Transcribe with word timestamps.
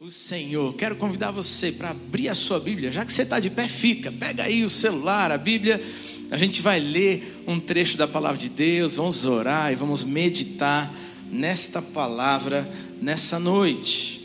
o 0.00 0.10
Senhor. 0.10 0.74
Quero 0.74 0.96
convidar 0.96 1.30
você 1.30 1.72
para 1.72 1.90
abrir 1.90 2.28
a 2.28 2.34
sua 2.34 2.60
Bíblia. 2.60 2.92
Já 2.92 3.04
que 3.04 3.12
você 3.12 3.22
está 3.22 3.40
de 3.40 3.48
pé, 3.48 3.66
fica. 3.66 4.12
Pega 4.12 4.44
aí 4.44 4.64
o 4.64 4.70
celular, 4.70 5.30
a 5.30 5.38
Bíblia. 5.38 5.82
A 6.30 6.36
gente 6.36 6.60
vai 6.60 6.78
ler 6.78 7.42
um 7.46 7.58
trecho 7.58 7.96
da 7.96 8.06
palavra 8.06 8.38
de 8.38 8.48
Deus, 8.48 8.96
vamos 8.96 9.24
orar 9.24 9.72
e 9.72 9.76
vamos 9.76 10.02
meditar 10.02 10.92
nesta 11.30 11.80
palavra 11.80 12.70
nessa 13.00 13.38
noite. 13.38 14.20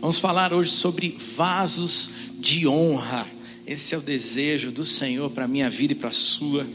Vamos 0.00 0.18
falar 0.18 0.52
hoje 0.52 0.70
sobre 0.70 1.16
vasos 1.36 2.10
de 2.38 2.66
honra. 2.66 3.26
Esse 3.66 3.94
é 3.94 3.98
o 3.98 4.02
desejo 4.02 4.70
do 4.70 4.84
Senhor 4.84 5.30
para 5.30 5.44
a 5.44 5.48
minha 5.48 5.68
vida 5.68 5.92
e 5.92 5.96
para 5.96 6.08
a 6.08 6.12
sua. 6.12 6.66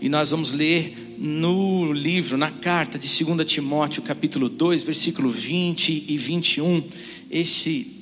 E 0.00 0.08
nós 0.08 0.30
vamos 0.30 0.52
ler 0.52 1.05
no 1.18 1.92
livro, 1.92 2.36
na 2.36 2.50
carta 2.50 2.98
de 2.98 3.24
2 3.24 3.46
Timóteo, 3.46 4.02
capítulo 4.02 4.48
2, 4.48 4.82
versículo 4.82 5.30
20 5.30 6.04
e 6.08 6.16
21 6.16 6.82
esse 7.30 7.96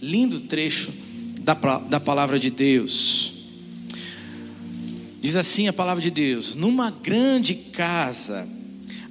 lindo 0.00 0.40
trecho 0.40 0.92
da, 1.40 1.54
da 1.54 2.00
palavra 2.00 2.38
de 2.38 2.50
Deus. 2.50 3.34
Diz 5.20 5.36
assim 5.36 5.68
a 5.68 5.72
palavra 5.72 6.02
de 6.02 6.10
Deus: 6.10 6.54
Numa 6.54 6.90
grande 6.90 7.54
casa 7.54 8.48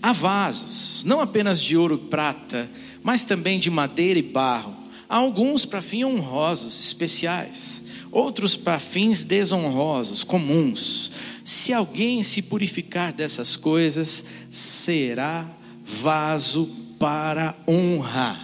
há 0.02 0.14
vasos, 0.14 1.04
não 1.06 1.20
apenas 1.20 1.62
de 1.62 1.76
ouro 1.76 1.96
e 1.96 2.10
prata, 2.10 2.70
mas 3.04 3.26
também 3.26 3.60
de 3.60 3.70
madeira 3.70 4.20
e 4.20 4.24
barro. 4.24 4.76
Há 5.10 5.18
alguns 5.18 5.66
para 5.66 5.82
fins 5.82 6.04
honrosos, 6.04 6.80
especiais, 6.80 7.84
outros 8.12 8.56
para 8.56 8.80
fins 8.80 9.24
desonrosos, 9.24 10.24
comuns. 10.24 11.12
Se 11.48 11.72
alguém 11.72 12.22
se 12.24 12.42
purificar 12.42 13.14
dessas 13.14 13.56
coisas, 13.56 14.26
será 14.52 15.50
vaso 15.86 16.66
para 17.00 17.56
honra 17.66 18.38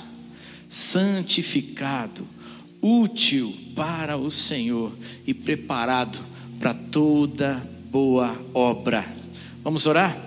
santificado, 0.69 2.25
útil 2.81 3.53
para 3.75 4.15
o 4.15 4.31
Senhor 4.31 4.97
e 5.27 5.33
preparado 5.33 6.17
para 6.57 6.73
toda 6.73 7.55
boa 7.91 8.41
obra. 8.53 9.05
Vamos 9.61 9.85
orar? 9.85 10.17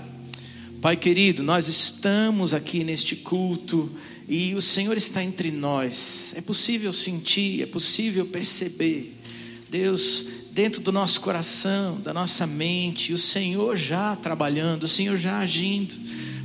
Pai 0.83 0.99
querido, 0.99 1.43
nós 1.43 1.69
estamos 1.69 2.53
aqui 2.53 2.85
neste 2.85 3.17
culto 3.17 3.91
e 4.29 4.55
o 4.55 4.61
Senhor 4.61 4.99
está 4.99 5.25
entre 5.25 5.51
nós. 5.51 6.35
É 6.37 6.43
possível 6.43 6.93
sentir, 6.93 7.63
é 7.63 7.67
possível 7.67 8.27
perceber. 8.27 9.17
Deus, 9.71 10.36
dentro 10.57 10.81
do 10.81 10.91
nosso 10.91 11.21
coração, 11.21 12.01
da 12.01 12.15
nossa 12.15 12.47
mente, 12.47 13.13
o 13.13 13.19
Senhor 13.19 13.77
já 13.77 14.17
trabalhando, 14.17 14.85
o 14.85 14.89
Senhor 14.89 15.19
já 15.19 15.41
agindo, 15.41 15.95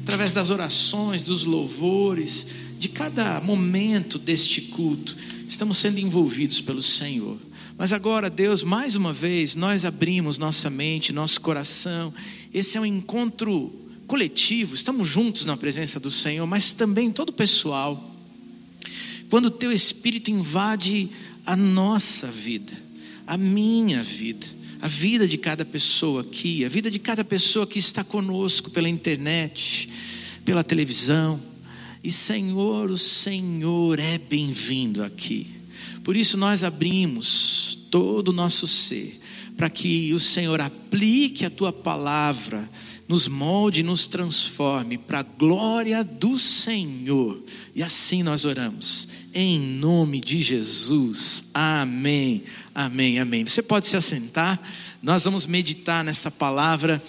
através 0.02 0.34
das 0.34 0.50
orações, 0.50 1.22
dos 1.22 1.46
louvores, 1.46 2.50
de 2.78 2.90
cada 2.90 3.40
momento 3.40 4.20
deste 4.20 4.64
culto, 4.64 5.16
estamos 5.48 5.78
sendo 5.78 5.98
envolvidos 5.98 6.60
pelo 6.60 6.82
Senhor. 6.82 7.38
Mas 7.78 7.94
agora, 7.94 8.30
Deus, 8.30 8.64
mais 8.64 8.98
uma 8.98 9.14
vez, 9.14 9.56
nós 9.56 9.86
abrimos 9.86 10.38
nossa 10.38 10.70
mente, 10.70 11.14
nosso 11.14 11.40
coração. 11.40 12.14
Esse 12.54 12.78
é 12.78 12.82
um 12.82 12.86
encontro 12.86 13.74
coletivo, 14.08 14.76
estamos 14.76 15.08
juntos 15.08 15.46
na 15.46 15.56
presença 15.56 16.02
do 16.02 16.12
Senhor, 16.12 16.46
mas 16.46 16.74
também 16.74 17.12
todo 17.12 17.32
pessoal. 17.32 18.14
Quando 19.30 19.46
o 19.46 19.52
teu 19.52 19.72
espírito 19.72 20.30
invade 20.30 21.10
a 21.46 21.56
nossa 21.56 22.28
vida, 22.28 22.91
a 23.32 23.38
minha 23.38 24.04
vida, 24.04 24.46
a 24.82 24.90
vida 24.90 25.26
de 25.26 25.38
cada 25.38 25.64
pessoa 25.64 26.20
aqui, 26.20 26.66
a 26.66 26.68
vida 26.68 26.92
de 26.92 27.00
cada 27.00 27.24
pessoa 27.24 27.66
que 27.66 27.80
está 27.80 28.04
conosco 28.04 28.70
pela 28.70 28.90
internet, 28.90 29.88
pela 30.44 30.66
televisão, 30.66 31.40
e 32.04 32.12
Senhor, 32.12 32.92
o 32.92 32.98
Senhor 32.98 33.98
é 34.00 34.18
bem-vindo 34.18 35.02
aqui. 35.02 35.48
Por 36.04 36.18
isso 36.18 36.38
nós 36.38 36.62
abrimos 36.62 37.88
todo 37.90 38.30
o 38.30 38.34
nosso 38.34 38.68
ser 38.68 39.18
para 39.56 39.70
que 39.70 40.14
o 40.14 40.20
Senhor 40.20 40.60
aplique 40.60 41.46
a 41.46 41.50
tua 41.50 41.72
palavra, 41.72 42.70
nos 43.08 43.30
molde, 43.30 43.82
nos 43.82 44.08
transforme 44.08 44.98
para 44.98 45.20
a 45.20 45.24
glória 45.24 46.04
do 46.04 46.38
Senhor. 46.38 47.42
E 47.74 47.82
assim 47.82 48.24
nós 48.24 48.44
oramos, 48.44 49.08
em 49.34 49.58
nome 49.58 50.20
de 50.20 50.42
Jesus. 50.42 51.46
Amém. 51.54 52.44
Amém. 52.74 53.20
Amém. 53.20 53.44
Você 53.44 53.62
pode 53.62 53.88
se 53.88 53.98
assentar. 53.98 54.58
Nós 55.04 55.26
vamos 55.26 55.46
meditar 55.46 56.06
nessa 56.06 56.32
palavra 56.32 57.04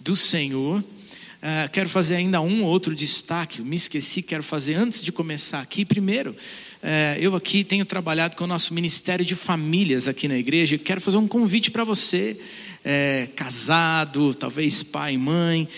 do 0.00 0.16
Senhor. 0.16 0.80
Uh, 0.80 1.70
quero 1.70 1.88
fazer 1.88 2.16
ainda 2.16 2.40
um 2.40 2.64
outro 2.64 2.96
destaque, 2.96 3.60
me 3.60 3.76
esqueci, 3.76 4.22
quero 4.22 4.42
fazer 4.42 4.74
antes 4.74 5.04
de 5.04 5.12
começar 5.12 5.60
aqui. 5.60 5.84
Primeiro, 5.84 6.30
uh, 6.32 7.18
eu 7.20 7.36
aqui 7.36 7.62
tenho 7.62 7.84
trabalhado 7.84 8.34
com 8.34 8.44
o 8.44 8.46
nosso 8.46 8.74
Ministério 8.74 9.24
de 9.24 9.36
Famílias 9.36 10.08
aqui 10.08 10.26
na 10.26 10.36
igreja 10.36 10.78
quero 10.78 11.00
fazer 11.00 11.18
um 11.18 11.28
convite 11.28 11.70
para 11.70 11.84
você, 11.84 12.40
uh, 12.80 13.32
casado, 13.34 14.34
talvez 14.34 14.82
pai 14.82 15.16
mãe. 15.16 15.68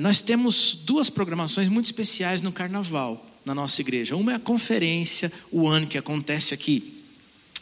nós 0.00 0.20
temos 0.20 0.80
duas 0.84 1.08
programações 1.10 1.68
muito 1.68 1.86
especiais 1.86 2.42
no 2.42 2.50
carnaval 2.50 3.24
na 3.44 3.54
nossa 3.54 3.80
igreja. 3.82 4.16
Uma 4.16 4.32
é 4.32 4.34
a 4.36 4.40
conferência, 4.40 5.30
o 5.52 5.68
ano 5.68 5.86
que 5.86 5.98
acontece 5.98 6.54
aqui. 6.54 6.99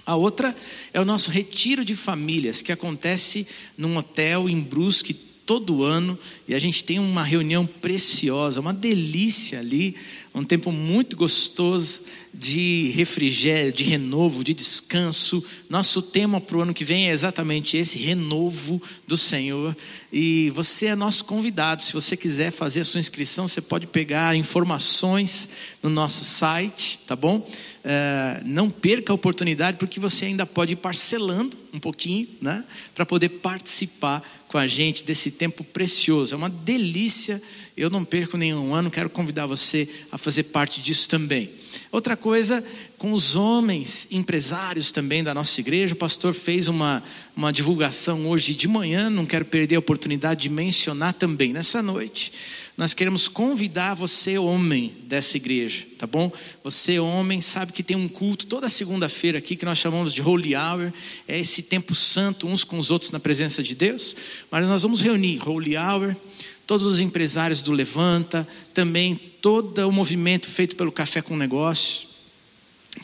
A 0.08 0.16
outra 0.16 0.56
é 0.94 0.98
o 0.98 1.04
nosso 1.04 1.30
retiro 1.30 1.84
de 1.84 1.94
famílias, 1.94 2.62
que 2.62 2.72
acontece 2.72 3.46
num 3.76 3.94
hotel 3.94 4.48
em 4.48 4.58
Brusque 4.58 5.12
todo 5.12 5.84
ano 5.84 6.18
e 6.48 6.54
a 6.54 6.58
gente 6.58 6.82
tem 6.82 6.98
uma 6.98 7.22
reunião 7.22 7.66
preciosa, 7.66 8.58
uma 8.58 8.72
delícia 8.72 9.58
ali, 9.58 9.94
um 10.34 10.44
tempo 10.44 10.70
muito 10.70 11.16
gostoso 11.16 12.02
de 12.32 12.92
refrigério, 12.94 13.72
de 13.72 13.84
renovo, 13.84 14.44
de 14.44 14.54
descanso. 14.54 15.44
Nosso 15.68 16.00
tema 16.00 16.40
para 16.40 16.56
o 16.56 16.60
ano 16.60 16.74
que 16.74 16.84
vem 16.84 17.08
é 17.08 17.12
exatamente 17.12 17.76
esse: 17.76 17.98
renovo 17.98 18.80
do 19.06 19.16
Senhor. 19.16 19.76
E 20.12 20.50
você 20.50 20.86
é 20.86 20.94
nosso 20.94 21.24
convidado. 21.24 21.82
Se 21.82 21.92
você 21.92 22.16
quiser 22.16 22.50
fazer 22.50 22.80
a 22.80 22.84
sua 22.84 23.00
inscrição, 23.00 23.48
você 23.48 23.60
pode 23.60 23.86
pegar 23.86 24.36
informações 24.36 25.50
no 25.82 25.90
nosso 25.90 26.24
site, 26.24 27.00
tá 27.06 27.16
bom? 27.16 27.38
Uh, 27.38 28.44
não 28.44 28.70
perca 28.70 29.12
a 29.12 29.14
oportunidade, 29.14 29.78
porque 29.78 29.98
você 29.98 30.26
ainda 30.26 30.44
pode 30.44 30.74
ir 30.74 30.76
parcelando 30.76 31.56
um 31.72 31.80
pouquinho, 31.80 32.28
né? 32.40 32.64
Para 32.94 33.06
poder 33.06 33.28
participar 33.28 34.22
com 34.48 34.58
a 34.58 34.66
gente 34.66 35.04
desse 35.04 35.32
tempo 35.32 35.62
precioso. 35.62 36.34
É 36.34 36.36
uma 36.36 36.50
delícia. 36.50 37.40
Eu 37.78 37.88
não 37.88 38.04
perco 38.04 38.36
nenhum 38.36 38.74
ano, 38.74 38.90
quero 38.90 39.08
convidar 39.08 39.46
você 39.46 39.88
a 40.10 40.18
fazer 40.18 40.44
parte 40.44 40.80
disso 40.80 41.08
também. 41.08 41.48
Outra 41.92 42.16
coisa, 42.16 42.64
com 42.98 43.12
os 43.12 43.36
homens 43.36 44.08
empresários 44.10 44.90
também 44.90 45.22
da 45.22 45.32
nossa 45.32 45.60
igreja, 45.60 45.94
o 45.94 45.96
pastor 45.96 46.34
fez 46.34 46.66
uma, 46.66 47.02
uma 47.36 47.52
divulgação 47.52 48.26
hoje 48.26 48.52
de 48.52 48.66
manhã, 48.66 49.08
não 49.08 49.24
quero 49.24 49.44
perder 49.44 49.76
a 49.76 49.78
oportunidade 49.78 50.42
de 50.42 50.50
mencionar 50.50 51.12
também 51.12 51.52
nessa 51.52 51.80
noite 51.80 52.32
nós 52.78 52.94
queremos 52.94 53.26
convidar 53.26 53.94
você, 53.94 54.38
homem 54.38 54.94
dessa 55.02 55.36
igreja, 55.36 55.84
tá 55.98 56.06
bom? 56.06 56.30
Você, 56.62 57.00
homem, 57.00 57.40
sabe 57.40 57.72
que 57.72 57.82
tem 57.82 57.96
um 57.96 58.06
culto 58.06 58.46
toda 58.46 58.68
segunda-feira 58.68 59.38
aqui 59.38 59.56
que 59.56 59.64
nós 59.64 59.78
chamamos 59.78 60.14
de 60.14 60.22
Holy 60.22 60.54
Hour, 60.54 60.92
é 61.26 61.40
esse 61.40 61.64
tempo 61.64 61.92
santo 61.92 62.46
uns 62.46 62.62
com 62.62 62.78
os 62.78 62.92
outros 62.92 63.10
na 63.10 63.18
presença 63.18 63.64
de 63.64 63.74
Deus, 63.74 64.14
mas 64.48 64.64
nós 64.68 64.84
vamos 64.84 65.00
reunir 65.00 65.40
Holy 65.44 65.76
Hour, 65.76 66.16
todos 66.68 66.84
os 66.84 67.00
empresários 67.00 67.62
do 67.62 67.72
Levanta, 67.72 68.46
também 68.74 69.16
todo 69.16 69.88
o 69.88 69.90
movimento 69.90 70.50
feito 70.50 70.76
pelo 70.76 70.92
Café 70.92 71.22
com 71.22 71.34
Negócios, 71.34 72.08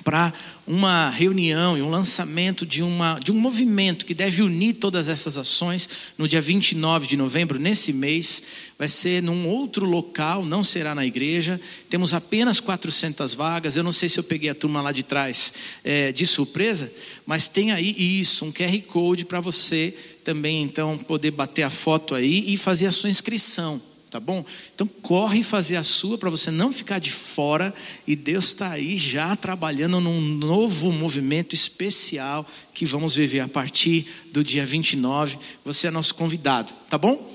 para 0.02 0.34
uma 0.66 1.08
reunião 1.08 1.78
e 1.78 1.80
um 1.80 1.88
lançamento 1.88 2.66
de, 2.66 2.82
uma, 2.82 3.18
de 3.18 3.32
um 3.32 3.34
movimento 3.36 4.04
que 4.04 4.12
deve 4.12 4.42
unir 4.42 4.74
todas 4.74 5.08
essas 5.08 5.38
ações 5.38 5.88
no 6.18 6.28
dia 6.28 6.42
29 6.42 7.06
de 7.06 7.16
novembro, 7.16 7.58
nesse 7.58 7.90
mês. 7.90 8.42
Vai 8.78 8.88
ser 8.88 9.22
num 9.22 9.48
outro 9.48 9.86
local, 9.86 10.44
não 10.44 10.62
será 10.62 10.94
na 10.94 11.06
igreja. 11.06 11.58
Temos 11.88 12.12
apenas 12.12 12.60
400 12.60 13.32
vagas. 13.32 13.76
Eu 13.76 13.84
não 13.84 13.92
sei 13.92 14.10
se 14.10 14.18
eu 14.18 14.24
peguei 14.24 14.50
a 14.50 14.54
turma 14.54 14.82
lá 14.82 14.92
de 14.92 15.04
trás 15.04 15.54
é, 15.82 16.12
de 16.12 16.26
surpresa, 16.26 16.92
mas 17.24 17.48
tem 17.48 17.72
aí 17.72 17.94
isso, 18.20 18.44
um 18.44 18.52
QR 18.52 18.78
Code 18.82 19.24
para 19.24 19.40
você 19.40 19.96
também 20.24 20.62
então 20.62 20.96
poder 20.96 21.30
bater 21.30 21.62
a 21.62 21.70
foto 21.70 22.14
aí 22.14 22.52
e 22.52 22.56
fazer 22.56 22.86
a 22.86 22.92
sua 22.92 23.10
inscrição 23.10 23.80
tá 24.14 24.20
bom? 24.20 24.44
Então 24.72 24.86
corre 24.86 25.42
fazer 25.42 25.74
a 25.74 25.82
sua 25.82 26.16
para 26.16 26.30
você 26.30 26.48
não 26.48 26.70
ficar 26.70 27.00
de 27.00 27.10
fora 27.10 27.74
e 28.06 28.14
Deus 28.14 28.44
está 28.44 28.70
aí 28.70 28.96
já 28.96 29.34
trabalhando 29.34 30.00
num 30.00 30.20
novo 30.20 30.92
movimento 30.92 31.52
especial 31.52 32.48
que 32.72 32.86
vamos 32.86 33.16
viver 33.16 33.40
a 33.40 33.48
partir 33.48 34.06
do 34.30 34.44
dia 34.44 34.64
29. 34.64 35.36
Você 35.64 35.88
é 35.88 35.90
nosso 35.90 36.14
convidado, 36.14 36.72
tá 36.88 36.96
bom? 36.96 37.28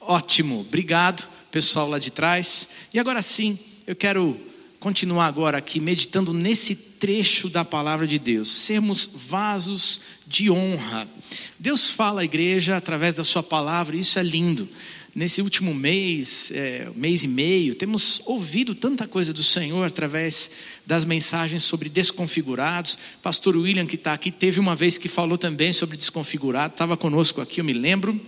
Ótimo, 0.00 0.62
obrigado, 0.62 1.28
pessoal 1.52 1.88
lá 1.88 2.00
de 2.00 2.10
trás. 2.10 2.70
E 2.92 2.98
agora 2.98 3.22
sim, 3.22 3.56
eu 3.86 3.94
quero 3.94 4.36
continuar 4.78 5.26
agora 5.26 5.58
aqui 5.58 5.80
meditando 5.80 6.32
nesse 6.32 6.76
trecho 6.98 7.48
da 7.48 7.64
palavra 7.64 8.06
de 8.06 8.18
Deus. 8.18 8.48
Sermos 8.48 9.10
vasos 9.14 10.00
de 10.26 10.50
honra. 10.50 11.08
Deus 11.58 11.90
fala 11.90 12.20
à 12.20 12.24
igreja 12.24 12.76
através 12.76 13.14
da 13.14 13.24
sua 13.24 13.42
palavra, 13.42 13.96
e 13.96 14.00
isso 14.00 14.18
é 14.18 14.22
lindo 14.22 14.68
nesse 15.16 15.40
último 15.40 15.74
mês, 15.74 16.52
é, 16.54 16.90
mês 16.94 17.24
e 17.24 17.28
meio, 17.28 17.74
temos 17.74 18.20
ouvido 18.26 18.74
tanta 18.74 19.08
coisa 19.08 19.32
do 19.32 19.42
Senhor 19.42 19.82
através 19.82 20.50
das 20.84 21.06
mensagens 21.06 21.62
sobre 21.62 21.88
desconfigurados. 21.88 22.98
Pastor 23.22 23.56
William, 23.56 23.86
que 23.86 23.94
está 23.94 24.12
aqui, 24.12 24.30
teve 24.30 24.60
uma 24.60 24.76
vez 24.76 24.98
que 24.98 25.08
falou 25.08 25.38
também 25.38 25.72
sobre 25.72 25.96
desconfigurado, 25.96 26.74
estava 26.74 26.98
conosco 26.98 27.40
aqui, 27.40 27.62
eu 27.62 27.64
me 27.64 27.72
lembro. 27.72 28.20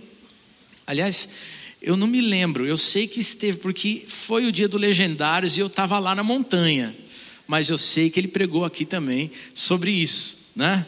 Aliás, 0.87 1.29
eu 1.81 1.95
não 1.95 2.07
me 2.07 2.21
lembro, 2.21 2.65
eu 2.65 2.77
sei 2.77 3.07
que 3.07 3.19
esteve, 3.19 3.57
porque 3.59 4.03
foi 4.07 4.45
o 4.45 4.51
dia 4.51 4.67
do 4.67 4.77
Legendários 4.77 5.57
e 5.57 5.59
eu 5.59 5.67
estava 5.67 5.97
lá 5.99 6.13
na 6.13 6.23
montanha, 6.23 6.95
mas 7.47 7.69
eu 7.69 7.77
sei 7.77 8.09
que 8.09 8.19
ele 8.19 8.27
pregou 8.27 8.65
aqui 8.65 8.85
também 8.85 9.31
sobre 9.53 9.91
isso, 9.91 10.51
né? 10.55 10.85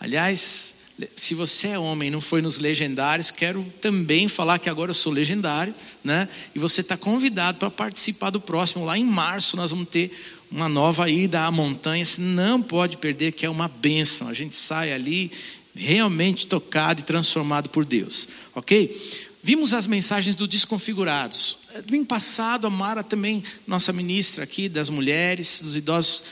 Aliás, 0.00 0.74
se 1.16 1.34
você 1.34 1.68
é 1.68 1.78
homem 1.78 2.08
e 2.08 2.10
não 2.10 2.20
foi 2.20 2.40
nos 2.40 2.58
legendários, 2.58 3.30
quero 3.30 3.64
também 3.80 4.28
falar 4.28 4.58
que 4.58 4.68
agora 4.68 4.90
eu 4.90 4.94
sou 4.94 5.12
legendário, 5.12 5.74
né? 6.04 6.28
E 6.54 6.58
você 6.58 6.82
está 6.82 6.96
convidado 6.96 7.58
para 7.58 7.70
participar 7.70 8.30
do 8.30 8.40
próximo. 8.40 8.84
Lá 8.84 8.96
em 8.96 9.04
março 9.04 9.56
nós 9.56 9.70
vamos 9.70 9.88
ter 9.88 10.12
uma 10.50 10.68
nova 10.68 11.08
ida 11.10 11.42
à 11.42 11.50
montanha. 11.50 12.04
Você 12.04 12.20
não 12.20 12.62
pode 12.62 12.96
perder, 12.96 13.32
que 13.32 13.44
é 13.44 13.50
uma 13.50 13.66
bênção. 13.66 14.28
A 14.28 14.34
gente 14.34 14.54
sai 14.54 14.92
ali 14.92 15.32
realmente 15.74 16.46
tocado 16.46 17.00
e 17.00 17.04
transformado 17.04 17.68
por 17.68 17.84
Deus, 17.84 18.28
ok? 18.54 18.96
Vimos 19.46 19.74
as 19.74 19.86
mensagens 19.86 20.34
do 20.34 20.48
Desconfigurados. 20.48 21.58
Domingo 21.84 22.06
passado, 22.06 22.66
a 22.66 22.70
Mara 22.70 23.04
também, 23.04 23.42
nossa 23.66 23.92
ministra 23.92 24.42
aqui 24.42 24.70
das 24.70 24.88
mulheres, 24.88 25.60
dos 25.62 25.76
idosos, 25.76 26.24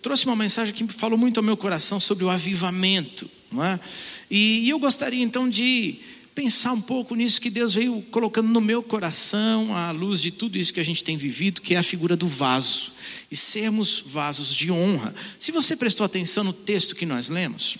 trouxe 0.00 0.24
uma 0.24 0.34
mensagem 0.34 0.72
que 0.72 0.90
falou 0.90 1.18
muito 1.18 1.36
ao 1.36 1.44
meu 1.44 1.58
coração 1.58 2.00
sobre 2.00 2.24
o 2.24 2.30
avivamento. 2.30 3.30
Não 3.52 3.62
é? 3.62 3.78
e, 4.30 4.60
e 4.64 4.70
eu 4.70 4.78
gostaria 4.78 5.22
então 5.22 5.46
de 5.46 6.00
pensar 6.34 6.72
um 6.72 6.80
pouco 6.80 7.14
nisso 7.14 7.38
que 7.38 7.50
Deus 7.50 7.74
veio 7.74 8.00
colocando 8.10 8.48
no 8.48 8.62
meu 8.62 8.82
coração, 8.82 9.76
à 9.76 9.90
luz 9.90 10.18
de 10.18 10.30
tudo 10.30 10.56
isso 10.56 10.72
que 10.72 10.80
a 10.80 10.84
gente 10.84 11.04
tem 11.04 11.18
vivido, 11.18 11.60
que 11.60 11.74
é 11.74 11.76
a 11.76 11.82
figura 11.82 12.16
do 12.16 12.26
vaso, 12.26 12.92
e 13.30 13.36
sermos 13.36 14.02
vasos 14.06 14.54
de 14.54 14.72
honra. 14.72 15.14
Se 15.38 15.52
você 15.52 15.76
prestou 15.76 16.06
atenção 16.06 16.42
no 16.42 16.52
texto 16.54 16.96
que 16.96 17.04
nós 17.04 17.28
lemos, 17.28 17.76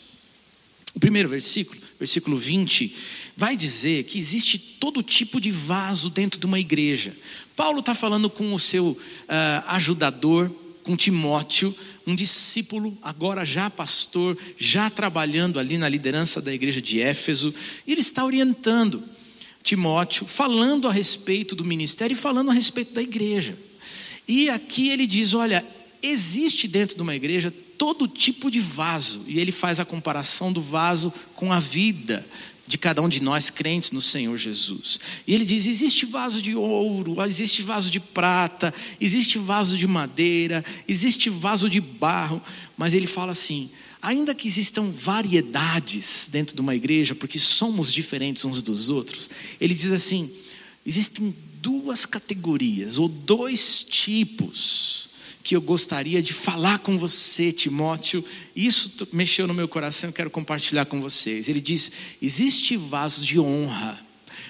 o 0.95 1.01
primeiro 1.01 1.29
versículo, 1.29 1.81
versículo 1.99 2.39
20, 2.39 2.95
vai 3.37 3.57
dizer 3.57 4.05
que 4.05 4.19
existe 4.19 4.59
todo 4.59 5.03
tipo 5.03 5.41
de 5.41 5.51
vaso 5.51 6.09
dentro 6.09 6.39
de 6.39 6.47
uma 6.47 6.61
igreja. 6.61 7.17
Paulo 7.57 7.81
está 7.81 7.95
falando 7.95 8.31
com 8.31 8.55
o 8.55 8.59
seu 8.59 8.89
uh, 8.89 8.99
ajudador, 9.69 10.51
com 10.83 10.97
Timóteo, 10.97 11.75
um 12.07 12.15
discípulo, 12.15 12.97
agora 13.03 13.45
já 13.45 13.71
pastor, 13.71 14.37
já 14.59 14.91
trabalhando 14.91 15.59
ali 15.59 15.79
na 15.79 15.89
liderança 15.89 16.41
da 16.41 16.53
igreja 16.53 16.81
de 16.81 17.01
Éfeso, 17.01 17.55
e 17.87 17.93
ele 17.93 18.01
está 18.01 18.25
orientando 18.25 19.03
Timóteo, 19.63 20.27
falando 20.27 20.87
a 20.87 20.93
respeito 20.93 21.57
do 21.57 21.65
ministério 21.65 22.13
e 22.13 22.19
falando 22.19 22.51
a 22.51 22.55
respeito 22.55 22.93
da 22.93 23.03
igreja. 23.03 23.57
E 24.29 24.51
aqui 24.51 24.91
ele 24.91 25.07
diz: 25.07 25.33
olha, 25.33 25.65
existe 26.03 26.69
dentro 26.69 26.97
de 26.97 27.03
uma 27.03 27.17
igreja 27.17 27.53
todo 27.79 28.09
tipo 28.09 28.51
de 28.51 28.61
vaso, 28.61 29.25
e 29.27 29.39
ele 29.39 29.53
faz 29.53 29.81
a 29.81 29.85
comparação 29.85 30.53
do 30.53 30.63
vaso 30.63 31.13
com 31.35 31.53
a 31.53 31.61
vida, 31.61 32.27
de 32.67 32.79
cada 32.79 33.03
um 33.03 33.09
de 33.09 33.23
nós 33.23 33.51
crentes 33.51 33.91
no 33.91 34.01
Senhor 34.01 34.37
Jesus. 34.39 34.99
E 35.27 35.35
ele 35.35 35.45
diz: 35.45 35.67
existe 35.67 36.07
vaso 36.07 36.41
de 36.41 36.55
ouro, 36.55 37.21
existe 37.23 37.63
vaso 37.63 37.91
de 37.91 38.01
prata, 38.01 38.73
existe 39.01 39.39
vaso 39.39 39.77
de 39.77 39.87
madeira, 39.87 40.65
existe 40.89 41.29
vaso 41.29 41.69
de 41.69 41.81
barro, 41.81 42.41
mas 42.77 42.95
ele 42.95 43.07
fala 43.07 43.33
assim: 43.33 43.71
ainda 44.01 44.35
que 44.35 44.49
existam 44.49 44.91
variedades 44.91 46.29
dentro 46.31 46.55
de 46.55 46.61
uma 46.61 46.75
igreja, 46.75 47.15
porque 47.15 47.39
somos 47.39 47.93
diferentes 47.93 48.45
uns 48.45 48.63
dos 48.63 48.89
outros, 48.89 49.29
ele 49.61 49.75
diz 49.75 49.93
assim: 49.93 50.31
existem 50.87 51.35
duas 51.61 52.07
categorias 52.07 52.99
ou 52.99 53.09
dois 53.09 53.85
tipos 53.89 55.14
que 55.45 55.55
eu 55.55 55.61
gostaria 55.61 56.23
de 56.23 56.33
falar 56.33 56.79
com 56.79 56.97
você, 56.97 57.53
Timóteo. 57.53 58.25
Isso 58.57 59.07
mexeu 59.13 59.47
no 59.47 59.53
meu 59.53 59.69
coração, 59.69 60.09
eu 60.09 60.15
quero 60.15 60.31
compartilhar 60.31 60.87
com 60.87 61.03
vocês. 61.03 61.51
Ele 61.51 61.61
diz: 61.61 61.93
existe 62.23 62.79
vaso 62.79 63.21
de 63.21 63.39
honra, 63.39 64.03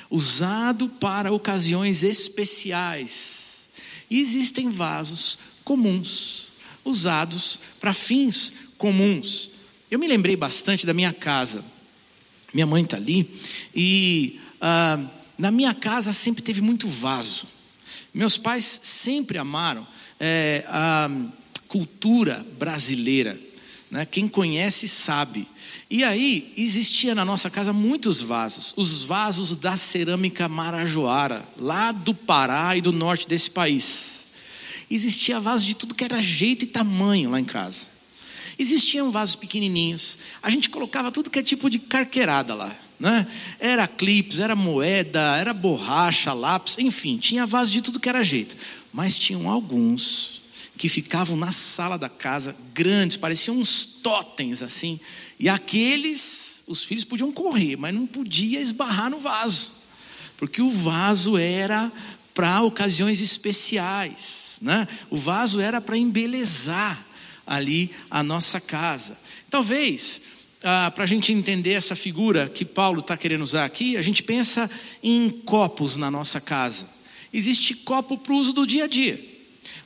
usado 0.08 0.88
para 0.88 1.32
ocasiões 1.32 2.04
especiais, 2.04 3.66
e 4.08 4.20
existem 4.20 4.70
vasos 4.70 5.36
comuns, 5.64 6.52
usados 6.84 7.58
para 7.80 7.92
fins 7.92 8.74
comuns. 8.78 9.50
Eu 9.90 9.98
me 9.98 10.06
lembrei 10.06 10.36
bastante 10.36 10.86
da 10.86 10.94
minha 10.94 11.12
casa. 11.12 11.64
Minha 12.52 12.66
mãe 12.66 12.84
está 12.84 12.96
ali, 12.96 13.28
e 13.74 14.38
ah, 14.60 15.00
na 15.36 15.50
minha 15.50 15.74
casa 15.74 16.12
sempre 16.12 16.40
teve 16.40 16.60
muito 16.60 16.86
vaso. 16.86 17.48
Meus 18.14 18.36
pais 18.36 18.80
sempre 18.84 19.38
amaram 19.38 19.84
é, 20.18 20.64
a 20.68 21.10
cultura 21.68 22.44
brasileira. 22.58 23.38
Né? 23.90 24.06
Quem 24.06 24.28
conhece 24.28 24.88
sabe. 24.88 25.48
E 25.90 26.02
aí 26.02 26.52
existia 26.56 27.14
na 27.14 27.24
nossa 27.24 27.50
casa 27.50 27.72
muitos 27.72 28.20
vasos, 28.20 28.74
os 28.76 29.04
vasos 29.04 29.54
da 29.56 29.76
cerâmica 29.76 30.48
marajoara, 30.48 31.46
lá 31.56 31.92
do 31.92 32.14
Pará 32.14 32.76
e 32.76 32.80
do 32.80 32.92
norte 32.92 33.28
desse 33.28 33.50
país. 33.50 34.24
Existia 34.90 35.40
vasos 35.40 35.66
de 35.66 35.74
tudo 35.74 35.94
que 35.94 36.04
era 36.04 36.20
jeito 36.20 36.64
e 36.64 36.68
tamanho 36.68 37.30
lá 37.30 37.40
em 37.40 37.44
casa. 37.44 37.88
Existiam 38.58 39.10
vasos 39.10 39.34
pequenininhos. 39.34 40.18
A 40.42 40.50
gente 40.50 40.70
colocava 40.70 41.10
tudo 41.10 41.30
que 41.30 41.38
é 41.38 41.42
tipo 41.42 41.68
de 41.68 41.78
carqueirada 41.78 42.54
lá. 42.54 42.74
Né? 42.98 43.26
Era 43.58 43.86
clips, 43.86 44.38
era 44.38 44.54
moeda, 44.54 45.36
era 45.36 45.52
borracha, 45.52 46.32
lápis, 46.32 46.78
enfim, 46.78 47.18
tinha 47.18 47.46
vasos 47.46 47.72
de 47.72 47.82
tudo 47.82 47.98
que 47.98 48.08
era 48.08 48.22
jeito. 48.22 48.56
Mas 48.94 49.18
tinham 49.18 49.50
alguns 49.50 50.42
que 50.78 50.88
ficavam 50.88 51.36
na 51.36 51.50
sala 51.50 51.98
da 51.98 52.08
casa, 52.08 52.54
grandes, 52.72 53.16
pareciam 53.16 53.56
uns 53.56 53.84
totens 53.84 54.62
assim. 54.62 55.00
E 55.36 55.48
aqueles, 55.48 56.62
os 56.68 56.84
filhos 56.84 57.02
podiam 57.02 57.32
correr, 57.32 57.74
mas 57.76 57.92
não 57.92 58.06
podia 58.06 58.60
esbarrar 58.60 59.10
no 59.10 59.18
vaso, 59.18 59.72
porque 60.36 60.62
o 60.62 60.70
vaso 60.70 61.36
era 61.36 61.90
para 62.32 62.62
ocasiões 62.62 63.20
especiais, 63.20 64.58
né? 64.62 64.86
O 65.10 65.16
vaso 65.16 65.60
era 65.60 65.80
para 65.80 65.98
embelezar 65.98 67.04
ali 67.44 67.90
a 68.08 68.22
nossa 68.22 68.60
casa. 68.60 69.18
Talvez 69.50 70.20
ah, 70.62 70.92
para 70.94 71.02
a 71.02 71.06
gente 71.08 71.32
entender 71.32 71.72
essa 71.72 71.96
figura 71.96 72.48
que 72.48 72.64
Paulo 72.64 73.00
está 73.00 73.16
querendo 73.16 73.42
usar 73.42 73.64
aqui, 73.64 73.96
a 73.96 74.02
gente 74.02 74.22
pensa 74.22 74.70
em 75.02 75.30
copos 75.30 75.96
na 75.96 76.12
nossa 76.12 76.40
casa. 76.40 76.93
Existe 77.34 77.74
copo 77.74 78.16
para 78.16 78.32
o 78.32 78.36
uso 78.36 78.52
do 78.52 78.64
dia 78.64 78.84
a 78.84 78.86
dia, 78.86 79.20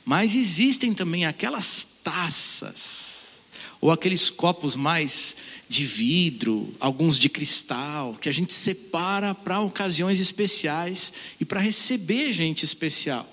mas 0.05 0.35
existem 0.35 0.93
também 0.93 1.25
aquelas 1.25 2.01
taças, 2.03 3.39
ou 3.81 3.91
aqueles 3.91 4.29
copos 4.29 4.75
mais 4.75 5.35
de 5.67 5.83
vidro, 5.83 6.71
alguns 6.79 7.17
de 7.17 7.27
cristal, 7.27 8.15
que 8.21 8.29
a 8.29 8.31
gente 8.31 8.53
separa 8.53 9.33
para 9.33 9.61
ocasiões 9.61 10.19
especiais 10.19 11.11
e 11.39 11.45
para 11.45 11.59
receber 11.59 12.31
gente 12.33 12.63
especial. 12.63 13.27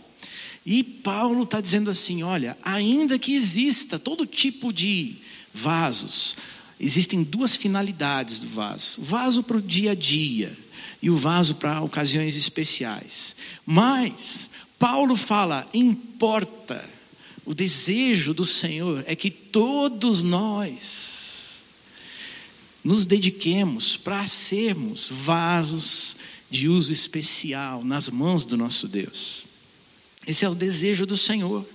E 0.64 0.82
Paulo 0.82 1.42
está 1.42 1.60
dizendo 1.60 1.90
assim: 1.90 2.22
olha, 2.22 2.56
ainda 2.62 3.18
que 3.18 3.34
exista 3.34 3.98
todo 3.98 4.24
tipo 4.24 4.72
de 4.72 5.16
vasos, 5.52 6.38
existem 6.80 7.22
duas 7.22 7.54
finalidades 7.54 8.40
do 8.40 8.48
vaso: 8.48 9.02
vaso 9.02 9.42
para 9.42 9.58
o 9.58 9.62
dia 9.62 9.90
a 9.90 9.94
dia 9.94 10.65
e 11.00 11.10
o 11.10 11.16
vaso 11.16 11.56
para 11.56 11.82
ocasiões 11.82 12.36
especiais. 12.36 13.36
Mas 13.64 14.50
Paulo 14.78 15.16
fala: 15.16 15.66
importa, 15.72 16.82
o 17.44 17.54
desejo 17.54 18.34
do 18.34 18.44
Senhor 18.44 19.04
é 19.06 19.14
que 19.14 19.30
todos 19.30 20.22
nós 20.22 21.26
nos 22.82 23.06
dediquemos 23.06 23.96
para 23.96 24.26
sermos 24.26 25.08
vasos 25.10 26.16
de 26.50 26.68
uso 26.68 26.92
especial 26.92 27.84
nas 27.84 28.08
mãos 28.08 28.44
do 28.44 28.56
nosso 28.56 28.86
Deus. 28.86 29.44
Esse 30.26 30.44
é 30.44 30.48
o 30.48 30.54
desejo 30.54 31.06
do 31.06 31.16
Senhor. 31.16 31.66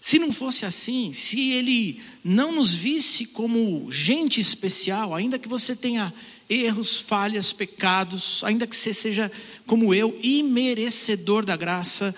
Se 0.00 0.18
não 0.18 0.32
fosse 0.32 0.64
assim, 0.64 1.12
se 1.12 1.50
Ele 1.50 2.00
não 2.24 2.52
nos 2.52 2.72
visse 2.72 3.26
como 3.26 3.90
gente 3.92 4.40
especial, 4.40 5.14
ainda 5.14 5.38
que 5.38 5.48
você 5.48 5.76
tenha 5.76 6.12
erros, 6.50 6.96
falhas, 6.96 7.52
pecados, 7.52 8.42
ainda 8.42 8.66
que 8.66 8.74
você 8.74 8.92
seja 8.92 9.30
como 9.66 9.94
eu, 9.94 10.18
imerecedor 10.20 11.44
da 11.44 11.56
graça. 11.56 12.12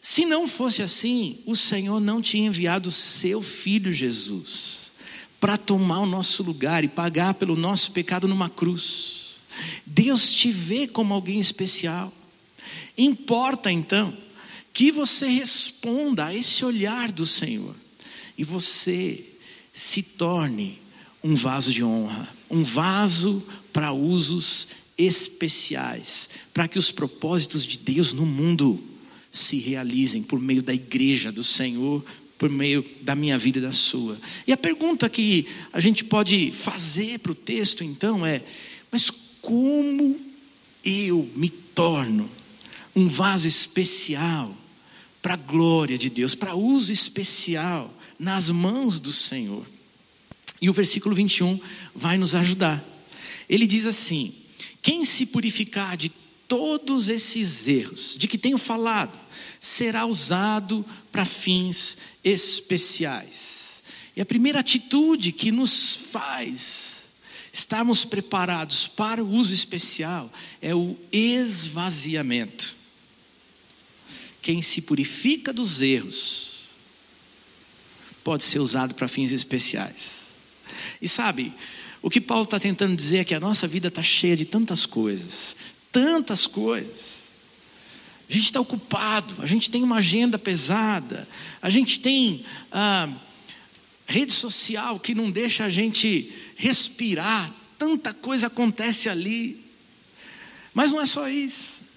Se 0.00 0.26
não 0.26 0.46
fosse 0.46 0.82
assim, 0.82 1.38
o 1.46 1.56
Senhor 1.56 1.98
não 1.98 2.20
tinha 2.20 2.46
enviado 2.46 2.90
o 2.90 2.92
seu 2.92 3.40
filho 3.40 3.90
Jesus 3.90 4.92
para 5.40 5.56
tomar 5.56 6.00
o 6.00 6.06
nosso 6.06 6.42
lugar 6.42 6.84
e 6.84 6.88
pagar 6.88 7.34
pelo 7.34 7.56
nosso 7.56 7.92
pecado 7.92 8.28
numa 8.28 8.50
cruz. 8.50 9.38
Deus 9.86 10.34
te 10.34 10.50
vê 10.50 10.86
como 10.86 11.14
alguém 11.14 11.40
especial. 11.40 12.12
Importa 12.96 13.72
então 13.72 14.12
que 14.72 14.92
você 14.92 15.26
responda 15.28 16.26
a 16.26 16.34
esse 16.34 16.64
olhar 16.64 17.10
do 17.10 17.24
Senhor 17.24 17.74
e 18.36 18.44
você 18.44 19.24
se 19.72 20.02
torne 20.02 20.80
um 21.22 21.34
vaso 21.34 21.72
de 21.72 21.82
honra, 21.82 22.28
um 22.50 22.62
vaso 22.62 23.44
para 23.78 23.92
usos 23.92 24.66
especiais 24.98 26.28
para 26.52 26.66
que 26.66 26.80
os 26.80 26.90
propósitos 26.90 27.64
de 27.64 27.78
Deus 27.78 28.12
no 28.12 28.26
mundo 28.26 28.82
se 29.30 29.56
realizem 29.60 30.20
por 30.20 30.40
meio 30.40 30.64
da 30.64 30.74
igreja 30.74 31.30
do 31.30 31.44
Senhor, 31.44 32.04
por 32.36 32.50
meio 32.50 32.84
da 33.02 33.14
minha 33.14 33.38
vida 33.38 33.60
e 33.60 33.62
da 33.62 33.70
sua. 33.70 34.18
E 34.48 34.52
a 34.52 34.56
pergunta 34.56 35.08
que 35.08 35.46
a 35.72 35.78
gente 35.78 36.02
pode 36.02 36.50
fazer 36.50 37.20
para 37.20 37.30
o 37.30 37.36
texto 37.36 37.84
então 37.84 38.26
é: 38.26 38.42
mas 38.90 39.10
como 39.40 40.18
eu 40.84 41.30
me 41.36 41.48
torno 41.48 42.28
um 42.96 43.06
vaso 43.06 43.46
especial 43.46 44.52
para 45.22 45.34
a 45.34 45.36
glória 45.36 45.96
de 45.96 46.10
Deus, 46.10 46.34
para 46.34 46.56
uso 46.56 46.90
especial 46.90 47.96
nas 48.18 48.50
mãos 48.50 48.98
do 48.98 49.12
Senhor? 49.12 49.64
E 50.60 50.68
o 50.68 50.72
versículo 50.72 51.14
21 51.14 51.60
vai 51.94 52.18
nos 52.18 52.34
ajudar. 52.34 52.97
Ele 53.48 53.66
diz 53.66 53.86
assim: 53.86 54.34
Quem 54.82 55.04
se 55.04 55.26
purificar 55.26 55.96
de 55.96 56.10
todos 56.46 57.08
esses 57.08 57.68
erros 57.68 58.16
de 58.18 58.26
que 58.26 58.38
tenho 58.38 58.58
falado, 58.58 59.18
será 59.60 60.06
usado 60.06 60.84
para 61.12 61.24
fins 61.24 61.98
especiais. 62.24 63.82
E 64.16 64.20
a 64.20 64.26
primeira 64.26 64.60
atitude 64.60 65.30
que 65.30 65.52
nos 65.52 65.96
faz 66.10 67.08
estarmos 67.52 68.04
preparados 68.04 68.86
para 68.86 69.22
o 69.22 69.30
uso 69.30 69.52
especial 69.52 70.32
é 70.60 70.74
o 70.74 70.96
esvaziamento. 71.12 72.76
Quem 74.40 74.62
se 74.62 74.82
purifica 74.82 75.52
dos 75.52 75.82
erros 75.82 76.48
pode 78.24 78.44
ser 78.44 78.60
usado 78.60 78.94
para 78.94 79.08
fins 79.08 79.32
especiais. 79.32 80.28
E 81.00 81.08
sabe, 81.08 81.52
o 82.00 82.08
que 82.08 82.20
Paulo 82.20 82.44
está 82.44 82.60
tentando 82.60 82.96
dizer 82.96 83.18
é 83.18 83.24
que 83.24 83.34
a 83.34 83.40
nossa 83.40 83.66
vida 83.66 83.88
está 83.88 84.02
cheia 84.02 84.36
de 84.36 84.44
tantas 84.44 84.86
coisas, 84.86 85.56
tantas 85.90 86.46
coisas. 86.46 87.28
A 88.28 88.32
gente 88.32 88.44
está 88.44 88.60
ocupado, 88.60 89.36
a 89.38 89.46
gente 89.46 89.70
tem 89.70 89.82
uma 89.82 89.96
agenda 89.96 90.38
pesada, 90.38 91.26
a 91.62 91.70
gente 91.70 92.00
tem 92.00 92.44
ah, 92.70 93.08
rede 94.06 94.32
social 94.32 95.00
que 95.00 95.14
não 95.14 95.30
deixa 95.30 95.64
a 95.64 95.70
gente 95.70 96.30
respirar, 96.56 97.50
tanta 97.78 98.12
coisa 98.12 98.48
acontece 98.48 99.08
ali. 99.08 99.64
Mas 100.74 100.92
não 100.92 101.00
é 101.00 101.06
só 101.06 101.28
isso. 101.28 101.88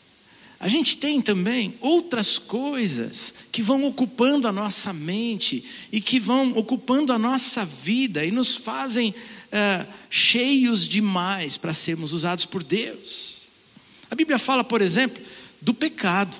A 0.59 0.67
gente 0.67 0.97
tem 0.97 1.19
também 1.19 1.75
outras 1.81 2.37
coisas 2.37 3.33
que 3.51 3.63
vão 3.63 3.83
ocupando 3.83 4.47
a 4.47 4.51
nossa 4.51 4.93
mente 4.93 5.63
e 5.91 5.99
que 5.99 6.19
vão 6.19 6.51
ocupando 6.55 7.11
a 7.11 7.17
nossa 7.17 7.65
vida 7.65 8.23
e 8.23 8.31
nos 8.31 8.55
fazem 8.55 9.13
é, 9.51 9.85
cheios 10.09 10.87
demais 10.87 11.57
para 11.57 11.73
sermos 11.73 12.13
usados 12.13 12.45
por 12.45 12.63
Deus. 12.63 13.41
A 14.09 14.15
Bíblia 14.15 14.39
fala, 14.39 14.63
por 14.63 14.81
exemplo, 14.81 15.21
do 15.61 15.73
pecado. 15.73 16.35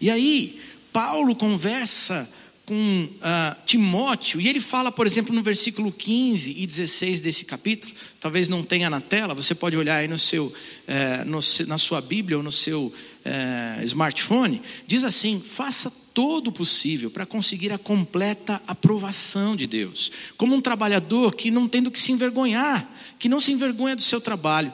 E 0.00 0.10
aí, 0.10 0.60
Paulo 0.92 1.34
conversa 1.36 2.28
com 2.70 3.08
uh, 3.16 3.64
Timóteo, 3.66 4.40
e 4.40 4.46
ele 4.46 4.60
fala, 4.60 4.92
por 4.92 5.04
exemplo, 5.04 5.34
no 5.34 5.42
versículo 5.42 5.90
15 5.90 6.54
e 6.56 6.66
16 6.66 7.20
desse 7.20 7.44
capítulo, 7.44 7.92
talvez 8.20 8.48
não 8.48 8.62
tenha 8.62 8.88
na 8.88 9.00
tela, 9.00 9.34
você 9.34 9.56
pode 9.56 9.76
olhar 9.76 9.96
aí 9.96 10.06
no 10.06 10.16
seu, 10.16 10.52
eh, 10.86 11.24
no, 11.24 11.40
na 11.66 11.78
sua 11.78 12.00
Bíblia 12.00 12.36
ou 12.36 12.44
no 12.44 12.52
seu 12.52 12.94
eh, 13.24 13.80
smartphone, 13.84 14.62
diz 14.86 15.04
assim: 15.04 15.40
faça 15.40 15.90
todo 16.14 16.48
o 16.48 16.52
possível 16.52 17.10
para 17.10 17.26
conseguir 17.26 17.72
a 17.72 17.78
completa 17.78 18.60
aprovação 18.66 19.54
de 19.54 19.66
Deus, 19.66 20.10
como 20.36 20.54
um 20.54 20.60
trabalhador 20.60 21.34
que 21.34 21.50
não 21.50 21.68
tem 21.68 21.82
do 21.82 21.90
que 21.90 22.00
se 22.00 22.12
envergonhar, 22.12 22.88
que 23.18 23.28
não 23.28 23.40
se 23.40 23.52
envergonha 23.52 23.96
do 23.96 24.02
seu 24.02 24.20
trabalho, 24.20 24.72